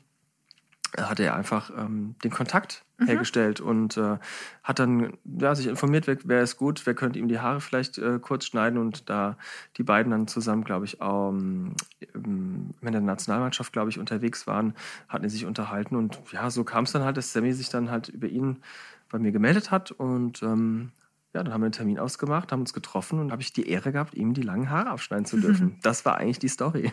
hat 0.97 1.21
er 1.21 1.35
einfach 1.35 1.71
ähm, 1.77 2.17
den 2.23 2.31
Kontakt 2.31 2.85
mhm. 2.99 3.07
hergestellt 3.07 3.61
und 3.61 3.97
äh, 3.97 4.19
hat 4.63 4.79
dann 4.79 5.15
ja, 5.25 5.55
sich 5.55 5.67
informiert, 5.67 6.07
wer, 6.07 6.19
wer 6.25 6.43
ist 6.43 6.57
gut, 6.57 6.85
wer 6.85 6.95
könnte 6.95 7.19
ihm 7.19 7.29
die 7.29 7.41
Haare 7.41 7.61
vielleicht 7.61 7.99
äh, 7.99 8.19
kurz 8.21 8.47
schneiden 8.47 8.79
und 8.79 9.09
da 9.09 9.37
die 9.77 9.83
beiden 9.83 10.11
dann 10.11 10.29
zusammen, 10.29 10.65
glaube 10.65 10.85
ich, 10.85 10.99
ähm, 11.01 11.75
in 12.15 12.75
der 12.81 13.01
Nationalmannschaft, 13.01 13.73
glaube 13.73 13.91
ich, 13.91 13.99
unterwegs 13.99 14.47
waren, 14.47 14.75
hatten 15.09 15.29
sie 15.29 15.37
sich 15.37 15.47
unterhalten 15.47 15.97
und 15.97 16.19
ja, 16.33 16.51
so 16.51 16.65
kam 16.65 16.85
es 16.85 16.93
dann 16.93 17.05
halt, 17.05 17.17
dass 17.17 17.33
Sammy 17.33 17.53
sich 17.53 17.71
dann 17.71 17.91
halt 17.91 18.09
über 18.09 18.29
ihn 18.29 18.59
bei 19.11 19.19
mir 19.19 19.33
gemeldet 19.33 19.71
hat 19.71 19.93
und 19.93 20.43
ähm, 20.43 20.93
ja, 21.35 21.43
dann 21.43 21.55
haben 21.55 21.63
wir 21.63 21.67
einen 21.67 21.73
Termin 21.73 21.99
ausgemacht, 21.99 22.53
haben 22.53 22.61
uns 22.61 22.75
getroffen 22.75 23.19
und 23.19 23.33
habe 23.33 23.41
ich 23.41 23.55
die 23.55 23.67
Ehre 23.67 23.91
gehabt, 23.91 24.15
ihm 24.15 24.35
die 24.35 24.43
langen 24.43 24.69
Haare 24.69 24.93
aufschneiden 24.93 25.25
zu 25.25 25.39
dürfen. 25.39 25.67
Mhm. 25.67 25.77
Das 25.83 26.05
war 26.05 26.19
eigentlich 26.19 26.39
die 26.39 26.49
Story. 26.49 26.93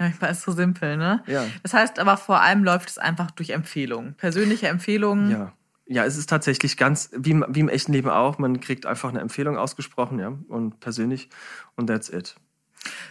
Ja, 0.00 0.06
ich 0.06 0.20
weiß, 0.20 0.42
so 0.42 0.52
simpel, 0.52 0.96
ne? 0.96 1.22
Ja. 1.26 1.44
Das 1.62 1.74
heißt 1.74 1.98
aber 1.98 2.16
vor 2.16 2.40
allem 2.40 2.64
läuft 2.64 2.88
es 2.88 2.98
einfach 2.98 3.30
durch 3.30 3.50
Empfehlungen. 3.50 4.14
Persönliche 4.14 4.66
Empfehlungen. 4.68 5.30
Ja. 5.30 5.52
Ja, 5.92 6.04
es 6.04 6.16
ist 6.16 6.30
tatsächlich 6.30 6.76
ganz, 6.76 7.10
wie, 7.16 7.42
wie 7.48 7.60
im 7.60 7.68
echten 7.68 7.92
Leben 7.92 8.10
auch, 8.10 8.38
man 8.38 8.60
kriegt 8.60 8.86
einfach 8.86 9.08
eine 9.08 9.18
Empfehlung 9.18 9.58
ausgesprochen, 9.58 10.20
ja, 10.20 10.32
und 10.46 10.78
persönlich, 10.78 11.28
und 11.74 11.88
that's 11.88 12.08
it. 12.08 12.36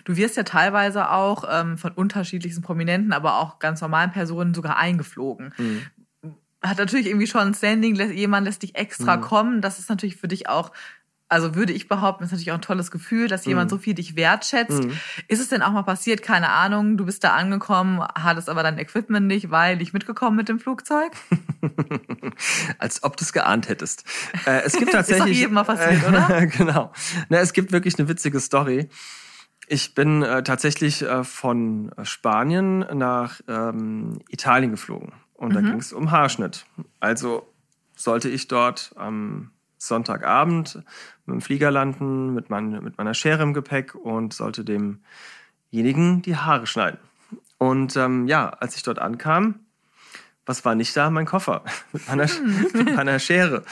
Du 0.06 0.16
wirst 0.16 0.38
ja 0.38 0.44
teilweise 0.44 1.12
auch 1.12 1.44
ähm, 1.52 1.78
von 1.78 1.92
unterschiedlichsten 1.92 2.62
Prominenten, 2.62 3.12
aber 3.12 3.40
auch 3.40 3.60
ganz 3.60 3.82
normalen 3.82 4.12
Personen 4.12 4.54
sogar 4.54 4.78
eingeflogen. 4.78 5.54
Mhm 5.58 5.82
hat 6.62 6.78
natürlich 6.78 7.08
irgendwie 7.08 7.28
schon 7.28 7.42
ein 7.42 7.54
Standing, 7.54 7.96
jemand 7.96 8.46
lässt 8.46 8.64
dich 8.64 8.76
extra 8.76 9.18
mhm. 9.18 9.22
kommen. 9.22 9.62
Das 9.62 9.80
ist 9.80 9.90
natürlich 9.90 10.18
für 10.18 10.28
dich 10.28 10.50
auch, 10.50 10.72
also 11.30 11.54
würde 11.54 11.74
ich 11.74 11.88
behaupten, 11.88 12.24
ist 12.24 12.32
natürlich 12.32 12.52
auch 12.52 12.56
ein 12.56 12.62
tolles 12.62 12.90
Gefühl, 12.90 13.28
dass 13.28 13.46
jemand 13.46 13.70
mhm. 13.70 13.76
so 13.76 13.78
viel 13.78 13.94
dich 13.94 14.16
wertschätzt. 14.16 14.84
Mhm. 14.84 15.00
Ist 15.28 15.40
es 15.40 15.48
denn 15.48 15.62
auch 15.62 15.72
mal 15.72 15.84
passiert, 15.84 16.24
keine 16.24 16.50
Ahnung, 16.50 16.98
du 16.98 17.06
bist 17.06 17.24
da 17.24 17.36
angekommen, 17.36 18.02
hattest 18.02 18.50
aber 18.50 18.64
dein 18.64 18.80
Equipment 18.80 19.28
nicht, 19.28 19.52
weil 19.52 19.78
nicht 19.78 19.94
mitgekommen 19.94 20.36
mit 20.36 20.50
dem 20.50 20.60
Flugzeug? 20.60 21.12
Als 22.80 23.04
ob 23.04 23.16
du 23.16 23.24
es 23.24 23.32
geahnt 23.32 23.70
hättest. 23.70 24.06
Äh, 24.46 24.62
es 24.66 24.74
gibt 24.74 24.92
tatsächlich. 24.92 25.26
ist 25.26 25.36
doch 25.36 25.40
jedem 25.40 25.54
mal 25.54 25.64
passiert, 25.64 26.08
oder? 26.08 26.46
genau. 26.58 26.92
Na, 27.30 27.38
es 27.38 27.54
gibt 27.54 27.72
wirklich 27.72 28.00
eine 28.00 28.08
witzige 28.08 28.40
Story. 28.40 28.90
Ich 29.68 29.94
bin 29.94 30.24
äh, 30.24 30.42
tatsächlich 30.42 31.04
äh, 31.04 31.24
von 31.24 31.92
Spanien 32.02 32.80
nach 32.98 33.40
ähm, 33.48 34.20
Italien 34.30 34.72
geflogen. 34.72 35.14
Und 35.36 35.50
mhm. 35.50 35.54
da 35.54 35.62
ging 35.62 35.80
es 35.80 35.94
um 35.94 36.10
Haarschnitt. 36.10 36.66
Also 37.00 37.48
sollte 37.96 38.30
ich 38.30 38.48
dort 38.48 38.94
am 38.96 39.52
Sonntagabend 39.80 40.76
mit 41.26 41.34
dem 41.34 41.42
Flieger 41.42 41.72
landen, 41.72 42.34
mit, 42.34 42.50
mein, 42.50 42.84
mit 42.84 42.98
meiner 42.98 43.14
Schere 43.14 43.42
im 43.44 43.54
Gepäck 43.54 43.96
und 43.96 44.34
sollte 44.34 44.64
demjenigen 44.64 46.22
die 46.22 46.36
Haare 46.36 46.68
schneiden. 46.68 47.00
Und 47.58 47.96
ähm, 47.96 48.28
ja, 48.28 48.50
als 48.50 48.76
ich 48.76 48.84
dort 48.84 49.00
ankam, 49.00 49.56
was 50.46 50.66
war 50.66 50.76
nicht 50.76 50.98
da? 50.98 51.10
Mein 51.10 51.26
Koffer 51.26 51.64
mit 51.94 52.08
meiner, 52.08 52.28
hm. 52.28 52.68
mit 52.74 52.96
meiner 52.96 53.20
Schere. 53.20 53.64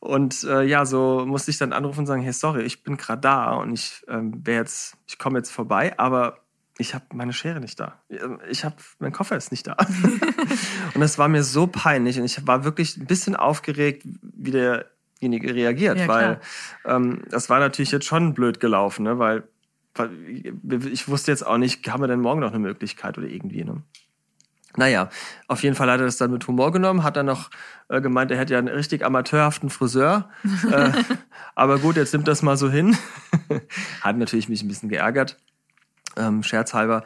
Und 0.00 0.44
äh, 0.44 0.62
ja, 0.62 0.86
so 0.86 1.24
musste 1.26 1.50
ich 1.50 1.58
dann 1.58 1.72
anrufen 1.72 2.00
und 2.00 2.06
sagen, 2.06 2.22
hey, 2.22 2.32
sorry, 2.32 2.62
ich 2.62 2.82
bin 2.82 2.96
gerade 2.96 3.22
da 3.22 3.54
und 3.54 3.72
ich 3.72 4.04
ähm, 4.08 4.42
jetzt, 4.46 4.96
ich 5.06 5.18
komme 5.18 5.38
jetzt 5.38 5.50
vorbei, 5.50 5.98
aber 5.98 6.38
ich 6.78 6.94
habe 6.94 7.06
meine 7.14 7.32
Schere 7.32 7.58
nicht 7.60 7.80
da. 7.80 7.94
Ich 8.50 8.64
habe, 8.64 8.76
mein 8.98 9.12
Koffer 9.12 9.36
ist 9.36 9.50
nicht 9.50 9.66
da. 9.66 9.76
und 10.94 11.00
das 11.00 11.18
war 11.18 11.28
mir 11.28 11.42
so 11.42 11.66
peinlich 11.66 12.18
und 12.18 12.26
ich 12.26 12.46
war 12.46 12.64
wirklich 12.64 12.98
ein 12.98 13.06
bisschen 13.06 13.34
aufgeregt, 13.34 14.02
wie 14.04 14.50
derjenige 15.20 15.54
reagiert, 15.54 15.98
ja, 15.98 16.08
weil 16.08 16.40
ähm, 16.84 17.22
das 17.30 17.48
war 17.50 17.58
natürlich 17.58 17.90
jetzt 17.90 18.06
schon 18.06 18.34
blöd 18.34 18.60
gelaufen, 18.60 19.04
ne? 19.04 19.18
weil, 19.18 19.44
weil 19.94 20.10
ich 20.86 21.08
wusste 21.08 21.30
jetzt 21.30 21.46
auch 21.46 21.58
nicht, 21.58 21.88
haben 21.90 22.02
wir 22.02 22.08
denn 22.08 22.20
morgen 22.20 22.40
noch 22.40 22.50
eine 22.50 22.58
Möglichkeit 22.58 23.18
oder 23.18 23.26
irgendwie, 23.26 23.64
ne? 23.64 23.82
Naja, 24.78 25.08
auf 25.48 25.62
jeden 25.62 25.74
Fall 25.74 25.90
hat 25.90 26.00
er 26.00 26.04
das 26.04 26.18
dann 26.18 26.30
mit 26.30 26.46
Humor 26.46 26.70
genommen, 26.70 27.02
hat 27.02 27.16
dann 27.16 27.24
noch 27.24 27.50
äh, 27.88 28.02
gemeint, 28.02 28.30
er 28.30 28.36
hätte 28.36 28.52
ja 28.52 28.58
einen 28.58 28.68
richtig 28.68 29.02
amateurhaften 29.02 29.70
Friseur. 29.70 30.28
äh, 30.70 30.90
aber 31.54 31.78
gut, 31.78 31.96
jetzt 31.96 32.12
nimmt 32.12 32.28
das 32.28 32.42
mal 32.42 32.58
so 32.58 32.70
hin. 32.70 32.94
hat 34.02 34.18
natürlich 34.18 34.50
mich 34.50 34.62
ein 34.62 34.68
bisschen 34.68 34.90
geärgert 34.90 35.38
ähm, 36.16 36.42
scherzhalber. 36.42 37.04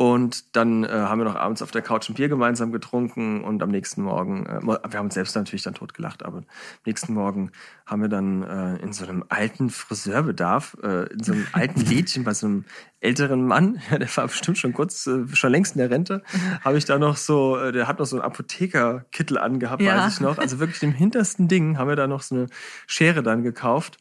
Und 0.00 0.56
dann 0.56 0.82
äh, 0.82 0.88
haben 0.88 1.18
wir 1.18 1.26
noch 1.26 1.36
abends 1.36 1.60
auf 1.60 1.72
der 1.72 1.82
Couch 1.82 2.08
ein 2.08 2.14
Bier 2.14 2.30
gemeinsam 2.30 2.72
getrunken 2.72 3.44
und 3.44 3.62
am 3.62 3.68
nächsten 3.68 4.00
Morgen, 4.00 4.46
äh, 4.46 4.62
wir 4.62 4.98
haben 4.98 5.04
uns 5.04 5.12
selbst 5.12 5.36
natürlich 5.36 5.62
dann 5.62 5.74
totgelacht, 5.74 6.24
aber 6.24 6.38
am 6.38 6.44
nächsten 6.86 7.12
Morgen 7.12 7.52
haben 7.84 8.00
wir 8.00 8.08
dann 8.08 8.42
äh, 8.42 8.76
in 8.76 8.94
so 8.94 9.04
einem 9.04 9.26
alten 9.28 9.68
Friseurbedarf, 9.68 10.74
äh, 10.82 11.12
in 11.12 11.22
so 11.22 11.32
einem 11.32 11.46
alten 11.52 11.80
Lädchen 11.84 12.24
bei 12.24 12.32
so 12.32 12.46
einem 12.46 12.64
älteren 13.00 13.46
Mann, 13.46 13.82
ja, 13.90 13.98
der 13.98 14.08
war 14.16 14.26
bestimmt 14.26 14.56
schon 14.56 14.72
kurz, 14.72 15.06
äh, 15.06 15.26
schon 15.34 15.52
längst 15.52 15.76
in 15.76 15.80
der 15.80 15.90
Rente, 15.90 16.22
habe 16.64 16.78
ich 16.78 16.86
da 16.86 16.98
noch 16.98 17.18
so, 17.18 17.58
äh, 17.58 17.70
der 17.70 17.86
hat 17.86 17.98
noch 17.98 18.06
so 18.06 18.16
einen 18.16 18.24
Apothekerkittel 18.24 19.36
angehabt, 19.36 19.82
ja. 19.82 19.98
weiß 19.98 20.14
ich 20.14 20.20
noch. 20.20 20.38
Also 20.38 20.60
wirklich 20.60 20.80
dem 20.80 20.92
hintersten 20.92 21.46
Ding 21.46 21.76
haben 21.76 21.88
wir 21.88 21.96
da 21.96 22.06
noch 22.06 22.22
so 22.22 22.36
eine 22.36 22.46
Schere 22.86 23.22
dann 23.22 23.42
gekauft 23.42 23.98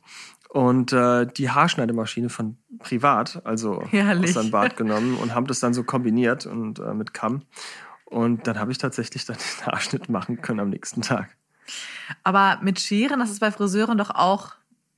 und 0.50 0.94
äh, 0.94 1.27
die 1.27 1.51
Haarschneidemaschine 1.51 2.29
von 2.29 2.58
privat, 2.79 3.41
also 3.46 3.84
Herrlich. 3.89 4.32
aus 4.32 4.34
seinem 4.34 4.51
Bad 4.51 4.75
genommen 4.75 5.15
und 5.18 5.36
haben 5.36 5.46
das 5.46 5.60
dann 5.60 5.75
so 5.75 5.84
kombiniert 5.84 6.48
und 6.48 6.79
äh, 6.79 6.94
mit 6.94 7.13
Kamm. 7.13 7.44
Und 8.06 8.48
dann 8.48 8.60
habe 8.60 8.72
ich 8.72 8.79
tatsächlich 8.79 9.25
dann 9.25 9.38
den 9.60 9.68
Haarschnitt 9.68 10.10
machen 10.10 10.41
können 10.41 10.60
am 10.60 10.70
nächsten 10.70 11.03
Tag. 11.03 11.29
Aber 12.24 12.58
mit 12.63 12.79
Scheren, 12.79 13.20
das 13.20 13.29
ist 13.29 13.39
bei 13.39 13.51
Friseuren 13.51 14.00
doch 14.00 14.10
auch 14.10 14.56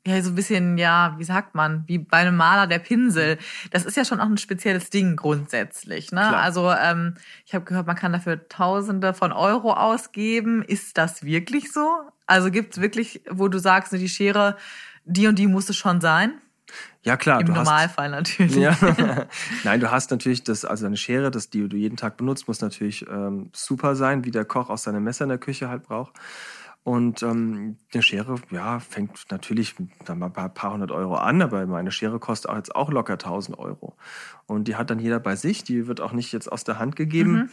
ja 0.07 0.21
so 0.21 0.31
ein 0.31 0.35
bisschen, 0.35 0.77
ja, 0.77 1.15
wie 1.17 1.23
sagt 1.23 1.53
man, 1.53 1.83
wie 1.85 1.99
bei 1.99 2.17
einem 2.17 2.35
Maler 2.35 2.65
der 2.65 2.79
Pinsel. 2.79 3.37
Das 3.71 3.85
ist 3.85 3.97
ja 3.97 4.05
schon 4.05 4.19
auch 4.19 4.25
ein 4.25 4.37
spezielles 4.37 4.89
Ding 4.89 5.15
grundsätzlich. 5.15 6.11
Ne? 6.11 6.21
Klar. 6.21 6.41
Also 6.41 6.71
ähm, 6.71 7.15
ich 7.45 7.53
habe 7.53 7.65
gehört, 7.65 7.87
man 7.87 7.95
kann 7.95 8.13
dafür 8.13 8.47
Tausende 8.47 9.13
von 9.13 9.31
Euro 9.31 9.73
ausgeben. 9.73 10.63
Ist 10.63 10.97
das 10.97 11.23
wirklich 11.23 11.71
so? 11.71 11.87
Also 12.25 12.49
gibt 12.49 12.73
es 12.73 12.81
wirklich, 12.81 13.21
wo 13.29 13.47
du 13.47 13.59
sagst, 13.59 13.91
die 13.91 14.09
Schere 14.09 14.57
die 15.05 15.27
und 15.27 15.37
die 15.37 15.47
muss 15.47 15.69
es 15.69 15.77
schon 15.77 16.01
sein? 16.01 16.33
Ja, 17.03 17.17
klar. 17.17 17.41
Im 17.41 17.47
Normalfall 17.47 18.11
hast, 18.11 18.39
natürlich. 18.39 18.55
Ja. 18.55 18.77
Nein, 19.63 19.79
du 19.79 19.91
hast 19.91 20.11
natürlich 20.11 20.43
das, 20.43 20.63
also 20.65 20.85
eine 20.85 20.97
Schere, 20.97 21.31
das, 21.31 21.49
die 21.49 21.67
du 21.67 21.75
jeden 21.75 21.97
Tag 21.97 22.17
benutzt, 22.17 22.47
muss 22.47 22.61
natürlich 22.61 23.05
ähm, 23.09 23.49
super 23.53 23.95
sein, 23.95 24.23
wie 24.23 24.31
der 24.31 24.45
Koch 24.45 24.69
auch 24.69 24.77
seine 24.77 24.99
Messer 24.99 25.23
in 25.25 25.29
der 25.29 25.37
Küche 25.37 25.67
halt 25.67 25.83
braucht. 25.83 26.13
Und 26.83 27.21
ähm, 27.21 27.77
eine 27.93 28.01
Schere, 28.01 28.35
ja, 28.49 28.79
fängt 28.79 29.25
natürlich 29.29 29.75
dann 30.05 30.17
mal 30.17 30.31
ein 30.33 30.53
paar 30.53 30.73
hundert 30.73 30.91
Euro 30.91 31.15
an, 31.15 31.41
aber 31.41 31.65
meine 31.67 31.91
Schere 31.91 32.19
kostet 32.19 32.49
auch 32.49 32.55
jetzt 32.55 32.75
auch 32.75 32.91
locker 32.91 33.13
1000 33.13 33.57
Euro. 33.59 33.95
Und 34.47 34.67
die 34.67 34.75
hat 34.75 34.89
dann 34.89 34.99
jeder 34.99 35.19
bei 35.19 35.35
sich, 35.35 35.63
die 35.63 35.87
wird 35.87 36.01
auch 36.01 36.11
nicht 36.11 36.31
jetzt 36.31 36.51
aus 36.51 36.63
der 36.63 36.79
Hand 36.79 36.95
gegeben. 36.95 37.33
Mhm. 37.33 37.49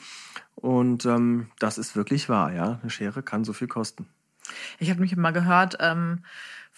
Und 0.54 1.06
ähm, 1.06 1.50
das 1.58 1.76
ist 1.76 1.94
wirklich 1.94 2.28
wahr, 2.28 2.52
ja. 2.52 2.78
Eine 2.80 2.90
Schere 2.90 3.22
kann 3.22 3.44
so 3.44 3.52
viel 3.52 3.68
kosten. 3.68 4.08
Ich 4.78 4.88
habe 4.90 5.00
mich 5.00 5.14
mal 5.14 5.32
gehört, 5.32 5.76
ähm, 5.80 6.24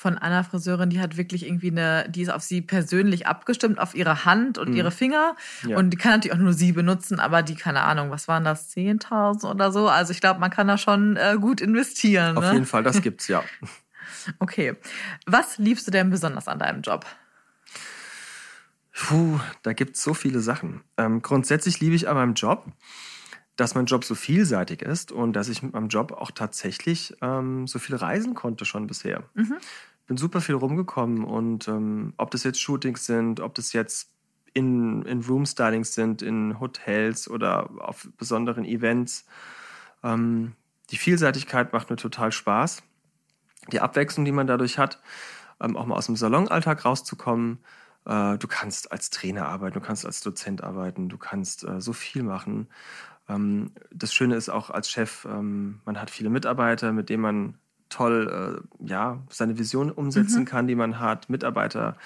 von 0.00 0.16
einer 0.16 0.44
Friseurin, 0.44 0.88
die 0.88 0.98
hat 0.98 1.18
wirklich 1.18 1.44
irgendwie 1.44 1.70
eine, 1.70 2.08
die 2.08 2.22
ist 2.22 2.30
auf 2.30 2.40
sie 2.40 2.62
persönlich 2.62 3.26
abgestimmt, 3.26 3.78
auf 3.78 3.94
ihre 3.94 4.24
Hand 4.24 4.56
und 4.56 4.70
mhm. 4.70 4.76
ihre 4.76 4.90
Finger. 4.90 5.36
Ja. 5.68 5.76
Und 5.76 5.90
die 5.90 5.98
kann 5.98 6.12
natürlich 6.12 6.34
auch 6.34 6.40
nur 6.40 6.54
sie 6.54 6.72
benutzen, 6.72 7.20
aber 7.20 7.42
die, 7.42 7.54
keine 7.54 7.82
Ahnung, 7.82 8.10
was 8.10 8.26
waren 8.26 8.42
das, 8.42 8.74
10.000 8.74 9.44
oder 9.50 9.70
so? 9.70 9.88
Also 9.88 10.12
ich 10.12 10.22
glaube, 10.22 10.40
man 10.40 10.50
kann 10.50 10.68
da 10.68 10.78
schon 10.78 11.18
äh, 11.18 11.36
gut 11.38 11.60
investieren. 11.60 12.38
Auf 12.38 12.44
ne? 12.44 12.54
jeden 12.54 12.64
Fall, 12.64 12.82
das 12.82 13.02
gibt's, 13.02 13.28
ja. 13.28 13.44
okay. 14.38 14.74
Was 15.26 15.58
liebst 15.58 15.86
du 15.86 15.90
denn 15.90 16.08
besonders 16.08 16.48
an 16.48 16.60
deinem 16.60 16.80
Job? 16.80 17.04
Puh, 18.94 19.38
da 19.62 19.74
gibt's 19.74 20.02
so 20.02 20.14
viele 20.14 20.40
Sachen. 20.40 20.80
Ähm, 20.96 21.20
grundsätzlich 21.20 21.78
liebe 21.80 21.94
ich 21.94 22.08
an 22.08 22.14
meinem 22.14 22.32
Job, 22.32 22.64
dass 23.60 23.74
mein 23.74 23.86
Job 23.86 24.04
so 24.04 24.14
vielseitig 24.14 24.82
ist 24.82 25.12
und 25.12 25.34
dass 25.34 25.48
ich 25.48 25.62
mit 25.62 25.72
meinem 25.72 25.88
Job 25.88 26.12
auch 26.12 26.30
tatsächlich 26.30 27.16
ähm, 27.20 27.66
so 27.66 27.78
viel 27.78 27.96
reisen 27.96 28.34
konnte 28.34 28.64
schon 28.64 28.86
bisher. 28.86 29.24
Mhm 29.34 29.56
bin 30.10 30.16
super 30.16 30.40
viel 30.40 30.56
rumgekommen 30.56 31.22
und 31.22 31.68
ähm, 31.68 32.14
ob 32.16 32.32
das 32.32 32.42
jetzt 32.42 32.60
Shootings 32.60 33.06
sind, 33.06 33.38
ob 33.38 33.54
das 33.54 33.72
jetzt 33.72 34.10
in, 34.54 35.02
in 35.02 35.20
Room-Stylings 35.20 35.94
sind, 35.94 36.20
in 36.20 36.58
Hotels 36.58 37.30
oder 37.30 37.70
auf 37.78 38.08
besonderen 38.18 38.64
Events. 38.64 39.24
Ähm, 40.02 40.54
die 40.90 40.96
Vielseitigkeit 40.96 41.72
macht 41.72 41.90
mir 41.90 41.96
total 41.96 42.32
Spaß. 42.32 42.82
Die 43.70 43.78
Abwechslung, 43.78 44.24
die 44.24 44.32
man 44.32 44.48
dadurch 44.48 44.78
hat, 44.78 45.00
ähm, 45.60 45.76
auch 45.76 45.86
mal 45.86 45.94
aus 45.94 46.06
dem 46.06 46.16
Salonalltag 46.16 46.84
rauszukommen. 46.84 47.60
Äh, 48.04 48.36
du 48.36 48.48
kannst 48.48 48.90
als 48.90 49.10
Trainer 49.10 49.46
arbeiten, 49.46 49.74
du 49.74 49.80
kannst 49.80 50.04
als 50.04 50.22
Dozent 50.22 50.64
arbeiten, 50.64 51.08
du 51.08 51.18
kannst 51.18 51.62
äh, 51.62 51.80
so 51.80 51.92
viel 51.92 52.24
machen. 52.24 52.66
Ähm, 53.30 53.70
das 53.92 54.12
Schöne 54.12 54.36
ist 54.36 54.48
auch 54.48 54.70
als 54.70 54.90
Chef, 54.90 55.24
ähm, 55.24 55.80
man 55.84 56.00
hat 56.00 56.10
viele 56.10 56.30
Mitarbeiter, 56.30 56.92
mit 56.92 57.08
denen 57.08 57.22
man 57.22 57.54
toll 57.88 58.62
äh, 58.82 58.86
ja, 58.88 59.18
seine 59.28 59.58
Vision 59.58 59.90
umsetzen 59.90 60.40
mhm. 60.40 60.46
kann, 60.46 60.66
die 60.66 60.74
man 60.74 60.98
hat, 61.00 61.28
Mitarbeiter 61.28 61.96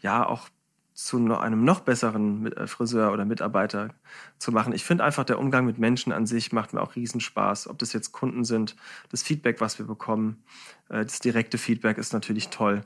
ja 0.00 0.26
auch 0.26 0.48
zu 0.94 1.16
einem 1.32 1.64
noch 1.64 1.80
besseren 1.80 2.50
äh, 2.52 2.66
Friseur 2.66 3.12
oder 3.12 3.24
Mitarbeiter 3.24 3.90
zu 4.38 4.50
machen. 4.50 4.72
Ich 4.72 4.82
finde 4.82 5.04
einfach, 5.04 5.24
der 5.24 5.38
Umgang 5.38 5.64
mit 5.64 5.78
Menschen 5.78 6.12
an 6.12 6.26
sich 6.26 6.50
macht 6.52 6.72
mir 6.72 6.80
auch 6.80 6.96
Riesenspaß. 6.96 7.68
Ob 7.68 7.78
das 7.78 7.92
jetzt 7.92 8.10
Kunden 8.10 8.44
sind, 8.44 8.74
das 9.08 9.22
Feedback, 9.22 9.60
was 9.60 9.78
wir 9.78 9.86
bekommen, 9.86 10.42
äh, 10.88 11.04
das 11.04 11.20
direkte 11.20 11.56
Feedback 11.56 11.98
ist 11.98 12.12
natürlich 12.12 12.48
toll. 12.48 12.82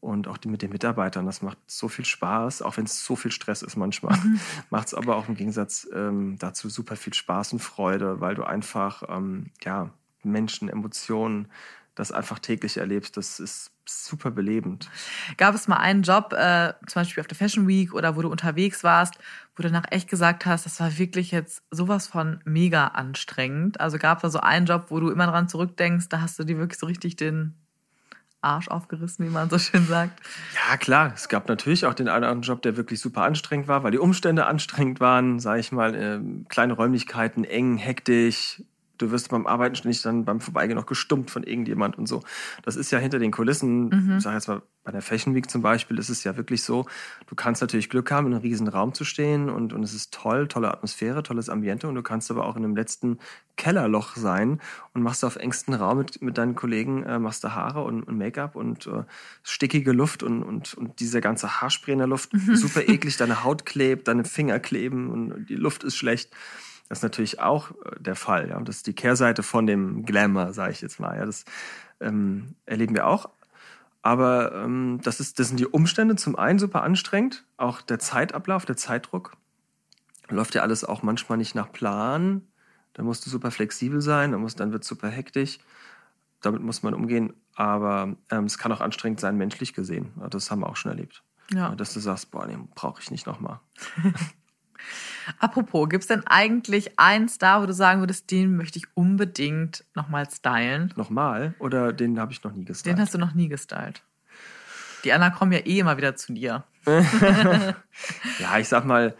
Und 0.00 0.28
auch 0.28 0.38
die 0.38 0.48
mit 0.48 0.62
den 0.62 0.70
Mitarbeitern. 0.70 1.26
Das 1.26 1.42
macht 1.42 1.58
so 1.66 1.88
viel 1.88 2.04
Spaß, 2.04 2.62
auch 2.62 2.76
wenn 2.76 2.84
es 2.84 3.04
so 3.04 3.16
viel 3.16 3.30
Stress 3.30 3.62
ist 3.62 3.76
manchmal. 3.76 4.16
Mhm. 4.16 4.40
Macht 4.70 4.88
es 4.88 4.94
aber 4.94 5.16
auch 5.16 5.28
im 5.28 5.34
Gegensatz 5.34 5.86
ähm, 5.94 6.36
dazu 6.38 6.68
super 6.68 6.96
viel 6.96 7.14
Spaß 7.14 7.52
und 7.52 7.58
Freude, 7.60 8.20
weil 8.20 8.34
du 8.34 8.44
einfach 8.44 9.02
ähm, 9.08 9.50
ja, 9.62 9.90
Menschen, 10.22 10.68
Emotionen, 10.68 11.48
das 11.94 12.12
einfach 12.12 12.38
täglich 12.38 12.78
erlebst. 12.78 13.16
Das 13.18 13.40
ist 13.40 13.72
super 13.84 14.30
belebend. 14.30 14.88
Gab 15.36 15.54
es 15.54 15.68
mal 15.68 15.76
einen 15.76 16.02
Job, 16.02 16.32
äh, 16.32 16.72
zum 16.86 17.00
Beispiel 17.00 17.20
auf 17.20 17.26
der 17.26 17.36
Fashion 17.36 17.68
Week 17.68 17.92
oder 17.92 18.16
wo 18.16 18.22
du 18.22 18.28
unterwegs 18.28 18.82
warst, 18.82 19.18
wo 19.54 19.62
du 19.62 19.68
danach 19.68 19.90
echt 19.90 20.08
gesagt 20.08 20.46
hast, 20.46 20.64
das 20.64 20.80
war 20.80 20.96
wirklich 20.96 21.30
jetzt 21.30 21.62
sowas 21.70 22.06
von 22.06 22.40
mega 22.44 22.86
anstrengend? 22.88 23.80
Also 23.80 23.98
gab 23.98 24.18
es 24.18 24.22
da 24.22 24.30
so 24.30 24.40
einen 24.40 24.64
Job, 24.64 24.86
wo 24.88 25.00
du 25.00 25.10
immer 25.10 25.26
dran 25.26 25.48
zurückdenkst, 25.48 26.08
da 26.08 26.22
hast 26.22 26.38
du 26.38 26.44
dir 26.44 26.56
wirklich 26.56 26.78
so 26.78 26.86
richtig 26.86 27.16
den 27.16 27.54
Arsch 28.42 28.68
aufgerissen, 28.68 29.26
wie 29.26 29.30
man 29.30 29.50
so 29.50 29.58
schön 29.58 29.86
sagt? 29.86 30.20
Ja, 30.54 30.76
klar. 30.76 31.12
Es 31.14 31.28
gab 31.28 31.48
natürlich 31.48 31.86
auch 31.86 31.94
den 31.94 32.08
einen 32.08 32.24
oder 32.24 32.32
anderen 32.32 32.42
Job, 32.42 32.62
der 32.62 32.76
wirklich 32.76 33.00
super 33.00 33.22
anstrengend 33.22 33.68
war, 33.68 33.82
weil 33.82 33.90
die 33.90 33.98
Umstände 33.98 34.46
anstrengend 34.46 35.00
waren, 35.00 35.40
sage 35.40 35.60
ich 35.60 35.72
mal, 35.72 35.94
äh, 35.94 36.20
kleine 36.48 36.72
Räumlichkeiten, 36.72 37.44
eng, 37.44 37.76
hektisch, 37.76 38.62
du 39.00 39.10
wirst 39.10 39.30
beim 39.30 39.46
Arbeiten 39.46 39.74
ständig 39.76 40.02
dann 40.02 40.24
beim 40.24 40.40
Vorbeigehen 40.40 40.76
noch 40.78 40.86
gestummt 40.86 41.30
von 41.30 41.42
irgendjemand 41.42 41.98
und 41.98 42.06
so. 42.06 42.22
Das 42.62 42.76
ist 42.76 42.90
ja 42.90 42.98
hinter 42.98 43.18
den 43.18 43.30
Kulissen, 43.30 43.88
Mhm. 43.88 44.16
ich 44.18 44.22
sag 44.22 44.34
jetzt 44.34 44.48
mal, 44.48 44.62
bei 44.82 44.92
der 44.92 45.02
Fashion 45.02 45.34
Week 45.34 45.50
zum 45.50 45.60
Beispiel 45.60 45.98
ist 45.98 46.08
es 46.08 46.24
ja 46.24 46.36
wirklich 46.38 46.62
so, 46.62 46.86
du 47.26 47.34
kannst 47.34 47.60
natürlich 47.60 47.90
Glück 47.90 48.10
haben, 48.10 48.26
in 48.26 48.32
einem 48.32 48.42
riesen 48.42 48.66
Raum 48.66 48.94
zu 48.94 49.04
stehen 49.04 49.50
und, 49.50 49.72
und 49.72 49.82
es 49.82 49.92
ist 49.94 50.12
toll, 50.14 50.48
tolle 50.48 50.72
Atmosphäre, 50.72 51.22
tolles 51.22 51.50
Ambiente 51.50 51.86
und 51.86 51.94
du 51.94 52.02
kannst 52.02 52.30
aber 52.30 52.46
auch 52.46 52.56
in 52.56 52.64
einem 52.64 52.76
letzten 52.76 53.18
Kellerloch 53.56 54.16
sein 54.16 54.58
und 54.94 55.02
machst 55.02 55.22
auf 55.22 55.36
engstem 55.36 55.74
Raum 55.74 55.98
mit, 55.98 56.22
mit 56.22 56.38
deinen 56.38 56.54
Kollegen, 56.54 57.02
äh, 57.02 57.18
machst 57.18 57.44
da 57.44 57.54
Haare 57.54 57.82
und, 57.84 58.02
und 58.04 58.16
Make-up 58.16 58.56
und 58.56 58.86
äh, 58.86 59.04
stickige 59.42 59.92
Luft 59.92 60.22
und, 60.22 60.42
und, 60.42 60.72
und 60.74 60.98
dieser 61.00 61.20
ganze 61.20 61.60
Haarspray 61.60 61.92
in 61.92 61.98
der 61.98 62.08
Luft, 62.08 62.30
super 62.54 62.88
eklig, 62.88 63.18
deine 63.18 63.44
Haut 63.44 63.66
klebt, 63.66 64.08
deine 64.08 64.24
Finger 64.24 64.58
kleben 64.60 65.10
und 65.10 65.46
die 65.50 65.56
Luft 65.56 65.84
ist 65.84 65.96
schlecht. 65.96 66.30
Das 66.90 66.98
ist 66.98 67.02
natürlich 67.04 67.40
auch 67.40 67.70
äh, 67.70 68.00
der 68.00 68.16
Fall. 68.16 68.50
Ja. 68.50 68.60
Das 68.60 68.76
ist 68.76 68.86
die 68.88 68.94
Kehrseite 68.94 69.42
von 69.44 69.66
dem 69.66 70.04
Glamour, 70.04 70.52
sage 70.52 70.72
ich 70.72 70.82
jetzt 70.82 70.98
mal. 70.98 71.16
Ja. 71.16 71.24
Das 71.24 71.44
ähm, 72.00 72.56
erleben 72.66 72.94
wir 72.94 73.06
auch. 73.06 73.30
Aber 74.02 74.52
ähm, 74.54 74.98
das, 75.02 75.20
ist, 75.20 75.38
das 75.38 75.48
sind 75.48 75.60
die 75.60 75.66
Umstände 75.66 76.16
zum 76.16 76.34
einen 76.34 76.58
super 76.58 76.82
anstrengend, 76.82 77.44
auch 77.58 77.80
der 77.80 78.00
Zeitablauf, 78.00 78.64
der 78.66 78.76
Zeitdruck. 78.76 79.36
Läuft 80.28 80.54
ja 80.54 80.62
alles 80.62 80.84
auch 80.84 81.02
manchmal 81.02 81.38
nicht 81.38 81.54
nach 81.54 81.70
Plan. 81.70 82.42
Da 82.94 83.04
musst 83.04 83.24
du 83.24 83.30
super 83.30 83.52
flexibel 83.52 84.00
sein, 84.00 84.32
dann, 84.32 84.40
muss, 84.40 84.56
dann 84.56 84.72
wird 84.72 84.82
es 84.82 84.88
super 84.88 85.08
hektisch. 85.08 85.58
Damit 86.40 86.62
muss 86.62 86.82
man 86.82 86.94
umgehen. 86.94 87.34
Aber 87.54 88.16
ähm, 88.30 88.44
es 88.44 88.58
kann 88.58 88.72
auch 88.72 88.80
anstrengend 88.80 89.20
sein, 89.20 89.36
menschlich 89.36 89.74
gesehen. 89.74 90.10
Das 90.30 90.50
haben 90.50 90.60
wir 90.60 90.68
auch 90.68 90.76
schon 90.76 90.90
erlebt. 90.90 91.22
Ja. 91.52 91.74
Dass 91.76 91.94
du 91.94 92.00
sagst, 92.00 92.32
boah, 92.32 92.46
nee, 92.46 92.58
brauche 92.74 93.00
ich 93.00 93.12
nicht 93.12 93.26
nochmal. 93.26 93.60
Apropos, 95.38 95.88
gibt 95.88 96.02
es 96.02 96.08
denn 96.08 96.26
eigentlich 96.26 96.98
einen 96.98 97.28
Star, 97.28 97.62
wo 97.62 97.66
du 97.66 97.72
sagen 97.72 98.00
würdest, 98.00 98.30
den 98.30 98.56
möchte 98.56 98.78
ich 98.78 98.86
unbedingt 98.94 99.84
nochmal 99.94 100.28
stylen? 100.30 100.92
Nochmal? 100.96 101.54
Oder 101.58 101.92
den 101.92 102.18
habe 102.20 102.32
ich 102.32 102.42
noch 102.44 102.52
nie 102.52 102.60
Den 102.60 102.66
gestylt? 102.66 102.98
hast 102.98 103.14
du 103.14 103.18
noch 103.18 103.34
nie 103.34 103.48
gestylt. 103.48 104.02
Die 105.04 105.12
anderen 105.12 105.32
kommen 105.34 105.52
ja 105.52 105.58
eh 105.60 105.78
immer 105.78 105.96
wieder 105.96 106.16
zu 106.16 106.32
dir. 106.32 106.64
Ja, 108.38 108.58
ich 108.58 108.68
sag 108.68 108.84
mal, 108.84 109.14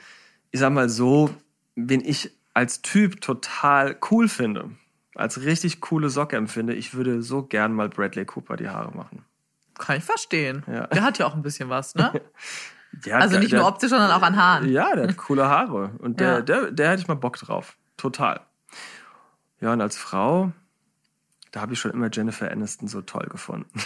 ich 0.51 0.61
sag 0.61 0.73
mal 0.73 0.89
so, 0.89 1.31
wen 1.77 2.01
ich 2.05 2.31
als 2.55 2.83
Typ 2.83 3.21
total 3.21 3.97
cool 4.11 4.29
finde, 4.29 4.71
als 5.15 5.43
richtig 5.43 5.81
coole 5.81 6.09
Socke 6.11 6.37
empfinde, 6.37 6.75
ich 6.75 6.95
würde 6.95 7.23
so 7.23 7.43
gern 7.43 7.73
mal 7.73 7.89
Bradley 7.89 8.25
Cooper 8.25 8.57
die 8.57 8.69
Haare 8.69 8.97
machen. 8.97 9.25
Kann 9.79 9.99
ich 9.99 10.05
verstehen. 10.05 10.63
Ja. 10.67 10.87
Der 10.89 11.03
hat 11.03 11.19
ja 11.19 11.27
auch 11.27 11.35
ein 11.35 11.43
bisschen 11.43 11.69
was, 11.69 11.95
ne? 11.95 12.13
Also 13.13 13.39
nicht 13.39 13.53
der, 13.53 13.61
nur 13.61 13.69
optisch, 13.69 13.91
sondern 13.91 14.11
auch 14.11 14.23
an 14.23 14.37
Haaren. 14.37 14.69
Ja, 14.69 14.95
der 14.95 15.09
hat 15.09 15.17
coole 15.17 15.47
Haare. 15.49 15.93
Und 15.99 16.21
der, 16.21 16.35
Ja. 16.35 16.41
der, 16.43 16.71
der 16.73 16.91
hätte 16.91 17.03
ich 17.03 17.09
mal 17.09 17.15
Bock 17.15 17.37
drauf. 17.39 17.77
Total. 17.97 18.41
Ja, 19.61 19.73
und 19.73 19.81
als 19.81 19.97
Frau, 19.97 20.53
da 21.53 21.61
habe 21.61 21.75
ich 21.75 21.81
schon 21.81 21.91
immer 21.93 22.09
Jennifer 22.13 22.51
Aniston 22.51 22.89
so 22.89 23.01
toll 23.03 23.27
gefunden. 23.31 23.71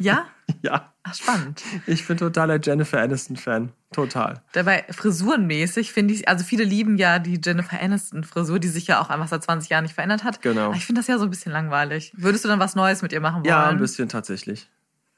Ja? 0.00 0.26
ja, 0.62 0.92
Ach, 1.02 1.14
spannend. 1.14 1.62
ich 1.86 2.06
bin 2.06 2.16
totaler 2.18 2.60
Jennifer 2.62 3.00
Aniston-Fan. 3.00 3.72
Total. 3.92 4.42
Dabei 4.52 4.84
frisurenmäßig 4.90 5.92
finde 5.92 6.14
ich, 6.14 6.28
also 6.28 6.44
viele 6.44 6.64
lieben 6.64 6.96
ja 6.98 7.18
die 7.18 7.40
Jennifer 7.42 7.80
Aniston 7.80 8.22
Frisur, 8.24 8.58
die 8.58 8.68
sich 8.68 8.86
ja 8.86 9.00
auch 9.00 9.08
einfach 9.08 9.28
seit 9.28 9.42
20 9.42 9.70
Jahren 9.70 9.84
nicht 9.84 9.94
verändert 9.94 10.24
hat. 10.24 10.42
Genau. 10.42 10.66
Aber 10.66 10.74
ich 10.74 10.84
finde 10.84 11.00
das 11.00 11.06
ja 11.08 11.18
so 11.18 11.24
ein 11.24 11.30
bisschen 11.30 11.52
langweilig. 11.52 12.12
Würdest 12.16 12.44
du 12.44 12.48
dann 12.48 12.58
was 12.60 12.74
Neues 12.76 13.02
mit 13.02 13.12
ihr 13.12 13.20
machen 13.20 13.36
wollen? 13.36 13.44
Ja, 13.46 13.66
ein 13.68 13.78
bisschen 13.78 14.08
tatsächlich. 14.08 14.68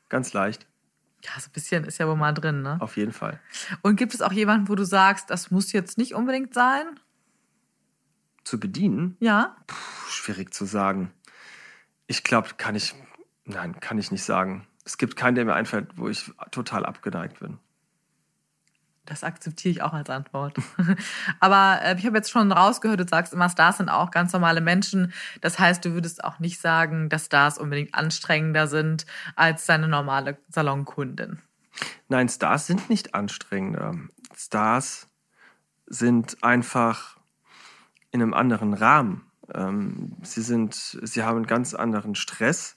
Ganz 0.09 0.33
leicht. 0.33 0.67
Ja, 1.25 1.39
so 1.39 1.49
ein 1.49 1.53
bisschen 1.53 1.85
ist 1.85 1.99
ja 1.99 2.09
wohl 2.09 2.17
mal 2.17 2.33
drin, 2.33 2.63
ne? 2.63 2.79
Auf 2.81 2.97
jeden 2.97 3.13
Fall. 3.13 3.41
Und 3.83 3.97
gibt 3.97 4.15
es 4.15 4.23
auch 4.23 4.33
jemanden, 4.33 4.69
wo 4.69 4.75
du 4.75 4.85
sagst, 4.85 5.31
das 5.31 5.51
muss 5.51 5.73
jetzt 5.73 5.99
nicht 5.99 6.15
unbedingt 6.15 6.55
sein? 6.55 6.99
Zu 8.45 8.59
bedienen? 8.59 9.17
Ja? 9.21 9.57
Puh, 9.67 9.77
schwierig 10.09 10.55
zu 10.55 10.65
sagen. 10.65 11.13
Ich 12.07 12.25
glaube, 12.25 12.49
kann 12.57 12.75
ich, 12.75 12.95
nein, 13.45 13.79
kann 13.81 13.99
ich 13.99 14.11
nicht 14.11 14.25
sagen. 14.25 14.67
Es 14.85 14.97
gibt 14.97 15.17
keinen, 15.17 15.35
der 15.35 15.45
mir 15.45 15.55
einfällt, 15.55 15.97
wo 15.97 16.09
ich 16.09 16.33
total 16.51 16.87
abgeneigt 16.87 17.41
bin. 17.41 17.59
Das 19.11 19.25
akzeptiere 19.25 19.73
ich 19.73 19.83
auch 19.83 19.93
als 19.93 20.09
Antwort. 20.09 20.57
Aber 21.41 21.81
äh, 21.83 21.97
ich 21.99 22.07
habe 22.07 22.17
jetzt 22.17 22.31
schon 22.31 22.53
rausgehört, 22.53 23.01
du 23.01 23.09
sagst 23.09 23.33
immer, 23.33 23.51
Stars 23.51 23.79
sind 23.79 23.89
auch 23.89 24.13
ganz 24.13 24.33
normale 24.33 24.61
Menschen. 24.61 25.13
Das 25.41 25.59
heißt, 25.59 25.85
du 25.85 25.95
würdest 25.95 26.23
auch 26.23 26.39
nicht 26.39 26.61
sagen, 26.61 27.09
dass 27.09 27.27
Stars 27.27 27.59
unbedingt 27.59 27.93
anstrengender 27.93 28.69
sind 28.69 29.07
als 29.35 29.67
deine 29.67 29.89
normale 29.89 30.39
Salonkundin. 30.49 31.41
Nein, 32.09 32.29
Stars 32.29 32.69
sind 32.69 32.89
nicht 32.89 33.17
anstrengender. 33.17 33.97
Stars 34.37 35.09
sind 35.87 36.37
einfach 36.45 37.17
in 38.13 38.23
einem 38.23 38.33
anderen 38.33 38.75
Rahmen. 38.75 39.29
Ähm, 39.53 40.19
sie 40.23 40.43
sind, 40.43 40.75
sie 40.75 41.25
haben 41.25 41.39
einen 41.39 41.47
ganz 41.49 41.75
anderen 41.75 42.15
Stress. 42.15 42.77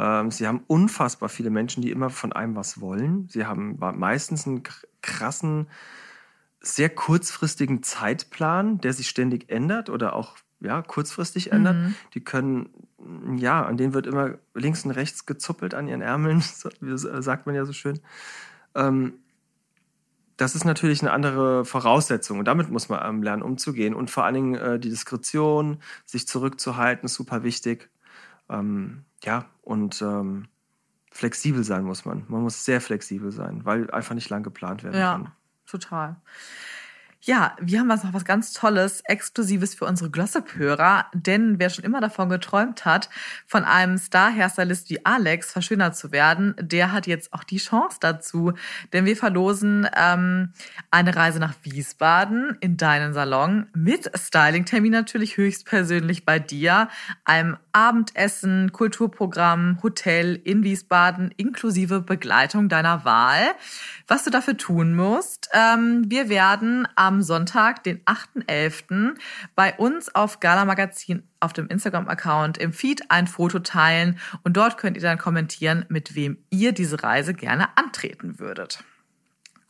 Ähm, 0.00 0.30
sie 0.30 0.46
haben 0.48 0.64
unfassbar 0.66 1.28
viele 1.28 1.50
Menschen, 1.50 1.82
die 1.82 1.90
immer 1.90 2.08
von 2.08 2.32
einem 2.32 2.56
was 2.56 2.80
wollen. 2.80 3.28
Sie 3.28 3.44
haben 3.44 3.78
meistens 3.78 4.46
einen 4.46 4.62
kr- 4.62 4.86
krassen, 5.02 5.68
sehr 6.60 6.88
kurzfristigen 6.88 7.82
Zeitplan, 7.82 8.80
der 8.80 8.94
sich 8.94 9.08
ständig 9.10 9.50
ändert 9.50 9.90
oder 9.90 10.14
auch 10.16 10.36
ja, 10.60 10.80
kurzfristig 10.82 11.52
ändert. 11.52 11.78
Die 12.14 12.24
können, 12.24 12.70
ja, 13.36 13.62
an 13.64 13.76
denen 13.76 13.92
wird 13.92 14.06
immer 14.06 14.38
links 14.54 14.84
und 14.86 14.92
rechts 14.92 15.26
gezuppelt 15.26 15.74
an 15.74 15.86
ihren 15.86 16.00
Ärmeln, 16.02 16.40
sagt 16.80 17.44
man 17.46 17.54
ja 17.54 17.66
so 17.66 17.72
schön. 17.74 18.00
Ähm, 18.74 19.14
das 20.38 20.54
ist 20.54 20.64
natürlich 20.64 21.02
eine 21.02 21.12
andere 21.12 21.66
Voraussetzung 21.66 22.38
und 22.38 22.46
damit 22.46 22.70
muss 22.70 22.88
man 22.88 23.06
ähm, 23.06 23.22
lernen 23.22 23.42
umzugehen 23.42 23.94
und 23.94 24.10
vor 24.10 24.24
allen 24.24 24.34
Dingen 24.34 24.54
äh, 24.54 24.78
die 24.80 24.88
Diskretion, 24.88 25.82
sich 26.06 26.26
zurückzuhalten, 26.26 27.04
ist 27.04 27.14
super 27.14 27.42
wichtig. 27.42 27.90
Ähm, 28.50 29.04
ja, 29.22 29.46
und 29.62 30.02
ähm, 30.02 30.48
flexibel 31.10 31.64
sein 31.64 31.84
muss 31.84 32.04
man. 32.04 32.24
Man 32.28 32.42
muss 32.42 32.64
sehr 32.64 32.80
flexibel 32.80 33.32
sein, 33.32 33.64
weil 33.64 33.90
einfach 33.90 34.14
nicht 34.14 34.28
lang 34.30 34.42
geplant 34.42 34.82
werden 34.84 34.98
Ja, 34.98 35.12
kann. 35.12 35.32
total. 35.66 36.16
Ja, 37.22 37.54
wir 37.60 37.80
haben 37.80 37.88
was 37.90 38.02
noch 38.02 38.14
was 38.14 38.24
ganz 38.24 38.54
Tolles, 38.54 39.02
Exklusives 39.04 39.74
für 39.74 39.84
unsere 39.84 40.08
Glossip-Hörer. 40.10 41.04
Denn 41.12 41.58
wer 41.58 41.68
schon 41.68 41.84
immer 41.84 42.00
davon 42.00 42.30
geträumt 42.30 42.86
hat, 42.86 43.10
von 43.46 43.62
einem 43.64 43.98
Star-Hairstylist 43.98 44.88
wie 44.88 45.04
Alex 45.04 45.52
verschönert 45.52 45.94
zu 45.94 46.12
werden, 46.12 46.54
der 46.58 46.92
hat 46.92 47.06
jetzt 47.06 47.34
auch 47.34 47.44
die 47.44 47.58
Chance 47.58 47.98
dazu. 48.00 48.54
Denn 48.94 49.04
wir 49.04 49.18
verlosen 49.18 49.86
ähm, 49.94 50.54
eine 50.90 51.14
Reise 51.14 51.40
nach 51.40 51.52
Wiesbaden 51.62 52.56
in 52.60 52.78
deinen 52.78 53.12
Salon 53.12 53.66
mit 53.74 54.10
Styling-Termin 54.18 54.92
natürlich 54.92 55.36
höchstpersönlich 55.36 56.24
bei 56.24 56.38
dir, 56.38 56.88
einem 57.26 57.58
Abendessen, 57.72 58.72
Kulturprogramm, 58.72 59.78
Hotel 59.82 60.40
in 60.42 60.62
Wiesbaden 60.62 61.32
inklusive 61.36 62.00
Begleitung 62.00 62.68
deiner 62.68 63.04
Wahl. 63.04 63.42
Was 64.06 64.24
du 64.24 64.30
dafür 64.30 64.56
tun 64.56 64.94
musst, 64.94 65.48
ähm, 65.52 66.04
wir 66.08 66.28
werden 66.28 66.86
am 66.96 67.22
Sonntag, 67.22 67.82
den 67.84 68.00
8.11., 68.04 69.14
bei 69.54 69.74
uns 69.74 70.14
auf 70.14 70.40
Gala 70.40 70.64
Magazin 70.64 71.22
auf 71.40 71.52
dem 71.52 71.68
Instagram-Account 71.68 72.58
im 72.58 72.72
Feed 72.72 73.10
ein 73.10 73.26
Foto 73.26 73.58
teilen 73.60 74.18
und 74.44 74.56
dort 74.56 74.76
könnt 74.76 74.96
ihr 74.96 75.02
dann 75.02 75.18
kommentieren, 75.18 75.86
mit 75.88 76.14
wem 76.14 76.38
ihr 76.50 76.72
diese 76.72 77.02
Reise 77.02 77.34
gerne 77.34 77.76
antreten 77.76 78.38
würdet. 78.38 78.84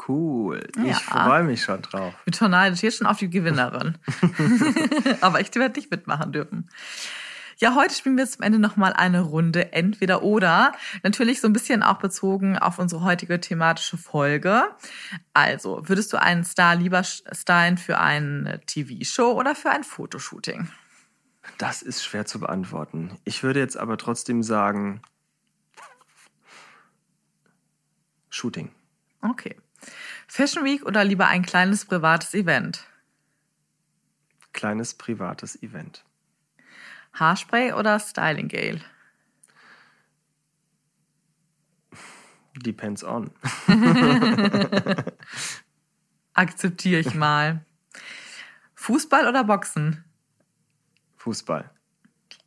Cool. 0.09 0.67
Ja. 0.77 0.85
Ich 0.85 0.99
freue 0.99 1.45
mich 1.45 1.63
schon 1.63 1.83
drauf. 1.83 2.15
Ich 2.27 2.39
bin 2.39 2.91
schon 2.91 3.07
auf 3.07 3.19
die 3.19 3.31
Gewinnerin. 3.31 3.99
Aber 5.21 5.41
ich 5.41 5.55
werde 5.55 5.79
nicht 5.79 5.91
mitmachen 5.91 6.33
dürfen. 6.33 6.69
Ja, 7.61 7.75
heute 7.75 7.95
spielen 7.95 8.17
wir 8.17 8.27
zum 8.27 8.43
Ende 8.43 8.59
nochmal 8.59 8.95
eine 8.95 9.21
Runde 9.21 9.75
entweder 9.75 10.23
oder. 10.23 10.73
Natürlich 11.03 11.43
so 11.43 11.47
ein 11.47 11.53
bisschen 11.53 11.83
auch 11.83 11.99
bezogen 11.99 12.57
auf 12.57 12.79
unsere 12.79 13.05
heutige 13.05 13.39
thematische 13.39 13.99
Folge. 13.99 14.63
Also, 15.35 15.87
würdest 15.87 16.11
du 16.15 16.17
einen 16.17 16.43
Star 16.43 16.75
lieber 16.75 17.05
stylen 17.05 17.77
für 17.77 17.99
eine 17.99 18.63
TV-Show 18.65 19.33
oder 19.33 19.55
für 19.55 19.69
ein 19.69 19.85
Fotoshooting? 19.85 20.71
Das 21.59 21.83
ist 21.83 22.03
schwer 22.03 22.25
zu 22.25 22.41
beantworten. 22.41 23.19
Ich 23.25 23.43
würde 23.43 23.61
jetzt 23.61 23.77
aber 23.77 23.99
trotzdem 23.99 24.43
sagen, 24.43 25.03
Shooting. 28.31 28.71
Okay. 29.21 29.55
Fashion 30.27 30.65
Week 30.65 30.87
oder 30.87 31.05
lieber 31.05 31.27
ein 31.27 31.43
kleines 31.43 31.85
privates 31.85 32.33
Event? 32.33 32.87
Kleines 34.55 34.95
privates 34.95 35.63
Event. 35.63 36.05
Haarspray 37.13 37.73
oder 37.73 37.99
Styling 37.99 38.49
Gale? 38.49 38.81
Depends 42.57 43.05
on. 43.05 43.31
Akzeptiere 46.35 47.01
ich 47.01 47.15
mal. 47.15 47.65
Fußball 48.75 49.29
oder 49.29 49.45
Boxen? 49.45 50.05
Fußball. 51.17 51.71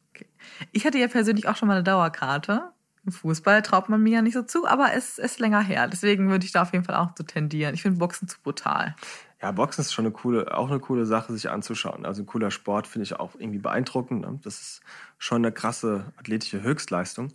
Okay. 0.09 0.27
Ich 0.71 0.85
hatte 0.85 0.97
ja 0.97 1.07
persönlich 1.07 1.47
auch 1.47 1.55
schon 1.55 1.67
mal 1.67 1.75
eine 1.75 1.83
Dauerkarte. 1.83 2.71
Im 3.05 3.11
Fußball 3.11 3.61
traut 3.61 3.89
man 3.89 4.01
mir 4.01 4.13
ja 4.13 4.21
nicht 4.21 4.33
so 4.33 4.43
zu, 4.43 4.65
aber 4.65 4.93
es 4.93 5.17
ist 5.17 5.39
länger 5.39 5.61
her. 5.61 5.87
Deswegen 5.87 6.29
würde 6.29 6.45
ich 6.45 6.53
da 6.53 6.61
auf 6.61 6.71
jeden 6.73 6.85
Fall 6.85 6.95
auch 6.95 7.11
so 7.17 7.23
tendieren. 7.23 7.75
Ich 7.75 7.81
finde 7.81 7.99
Boxen 7.99 8.27
zu 8.27 8.39
brutal. 8.41 8.95
Ja, 9.43 9.51
Boxen 9.51 9.81
ist 9.81 9.91
schon 9.91 10.05
eine 10.05 10.13
coole, 10.13 10.55
auch 10.55 10.69
eine 10.69 10.79
coole 10.79 11.05
Sache, 11.05 11.33
sich 11.33 11.49
anzuschauen. 11.49 12.05
Also 12.05 12.23
ein 12.23 12.25
cooler 12.25 12.49
Sport 12.49 12.87
finde 12.87 13.03
ich 13.03 13.19
auch 13.19 13.35
irgendwie 13.35 13.59
beeindruckend. 13.59 14.21
Ne? 14.21 14.39
Das 14.41 14.61
ist 14.61 14.81
schon 15.17 15.43
eine 15.43 15.51
krasse 15.51 16.13
athletische 16.15 16.61
Höchstleistung. 16.61 17.33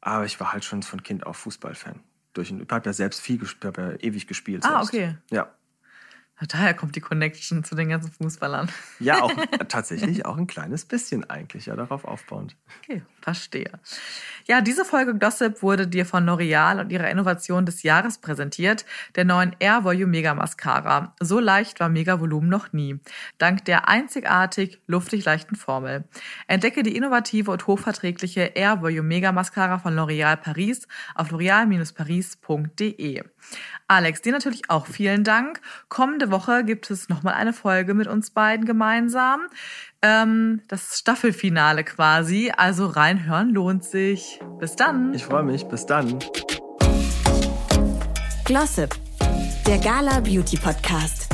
Aber 0.00 0.24
ich 0.24 0.38
war 0.38 0.52
halt 0.52 0.64
schon 0.64 0.84
von 0.84 1.02
Kind 1.02 1.26
auf 1.26 1.38
Fußballfan. 1.38 1.98
Durch, 2.34 2.52
ich 2.52 2.70
habe 2.70 2.86
ja 2.88 2.92
selbst 2.92 3.20
viel 3.20 3.36
gespielt, 3.36 3.76
habe 3.76 3.82
ja 3.82 3.98
ewig 3.98 4.28
gespielt. 4.28 4.64
Ah, 4.64 4.84
selbst. 4.84 4.94
okay. 4.94 5.16
Ja. 5.32 5.50
Daher 6.48 6.74
kommt 6.74 6.96
die 6.96 7.00
Connection 7.00 7.64
zu 7.64 7.74
den 7.74 7.90
ganzen 7.90 8.12
Fußballern. 8.12 8.70
Ja, 8.98 9.22
auch 9.22 9.32
tatsächlich 9.68 10.24
auch 10.24 10.36
ein 10.36 10.46
kleines 10.46 10.84
bisschen 10.84 11.28
eigentlich, 11.28 11.66
ja, 11.66 11.76
darauf 11.76 12.04
aufbauend. 12.04 12.56
Okay, 12.82 13.02
verstehe. 13.20 13.70
Ja, 14.46 14.60
diese 14.60 14.84
Folge 14.84 15.14
Gossip 15.16 15.62
wurde 15.62 15.86
dir 15.86 16.06
von 16.06 16.28
L'Oreal 16.28 16.80
und 16.80 16.90
ihrer 16.90 17.10
Innovation 17.10 17.66
des 17.66 17.82
Jahres 17.82 18.18
präsentiert, 18.18 18.84
der 19.16 19.24
neuen 19.24 19.54
Air 19.58 19.84
Volume 19.84 20.10
Mega 20.10 20.34
Mascara. 20.34 21.14
So 21.20 21.40
leicht 21.40 21.80
war 21.80 21.88
Mega 21.88 22.20
Volumen 22.20 22.48
noch 22.48 22.72
nie. 22.72 22.98
Dank 23.38 23.64
der 23.66 23.88
einzigartig 23.88 24.80
luftig 24.86 25.24
leichten 25.24 25.56
Formel. 25.56 26.04
Entdecke 26.46 26.82
die 26.82 26.96
innovative 26.96 27.50
und 27.50 27.66
hochverträgliche 27.66 28.52
Air 28.54 28.82
Volume 28.82 29.08
Mega 29.08 29.32
Mascara 29.32 29.78
von 29.78 29.94
L'Oreal 29.94 30.36
Paris 30.36 30.86
auf 31.14 31.30
l'oreal-paris.de. 31.30 33.22
Alex, 33.88 34.22
dir 34.22 34.32
natürlich 34.32 34.70
auch 34.70 34.86
vielen 34.86 35.24
Dank. 35.24 35.60
Kommende 35.88 36.29
Woche 36.30 36.64
gibt 36.64 36.90
es 36.90 37.08
nochmal 37.08 37.34
eine 37.34 37.52
Folge 37.52 37.94
mit 37.94 38.06
uns 38.06 38.30
beiden 38.30 38.66
gemeinsam. 38.66 39.40
Ähm, 40.02 40.62
das 40.68 40.98
Staffelfinale 40.98 41.84
quasi. 41.84 42.52
Also 42.56 42.86
reinhören 42.86 43.50
lohnt 43.50 43.84
sich. 43.84 44.40
Bis 44.58 44.76
dann. 44.76 45.14
Ich 45.14 45.24
freue 45.24 45.42
mich. 45.42 45.64
Bis 45.66 45.86
dann. 45.86 46.18
Glossip, 48.44 48.96
der 49.66 49.78
Gala 49.78 50.20
Beauty 50.20 50.56
Podcast. 50.56 51.29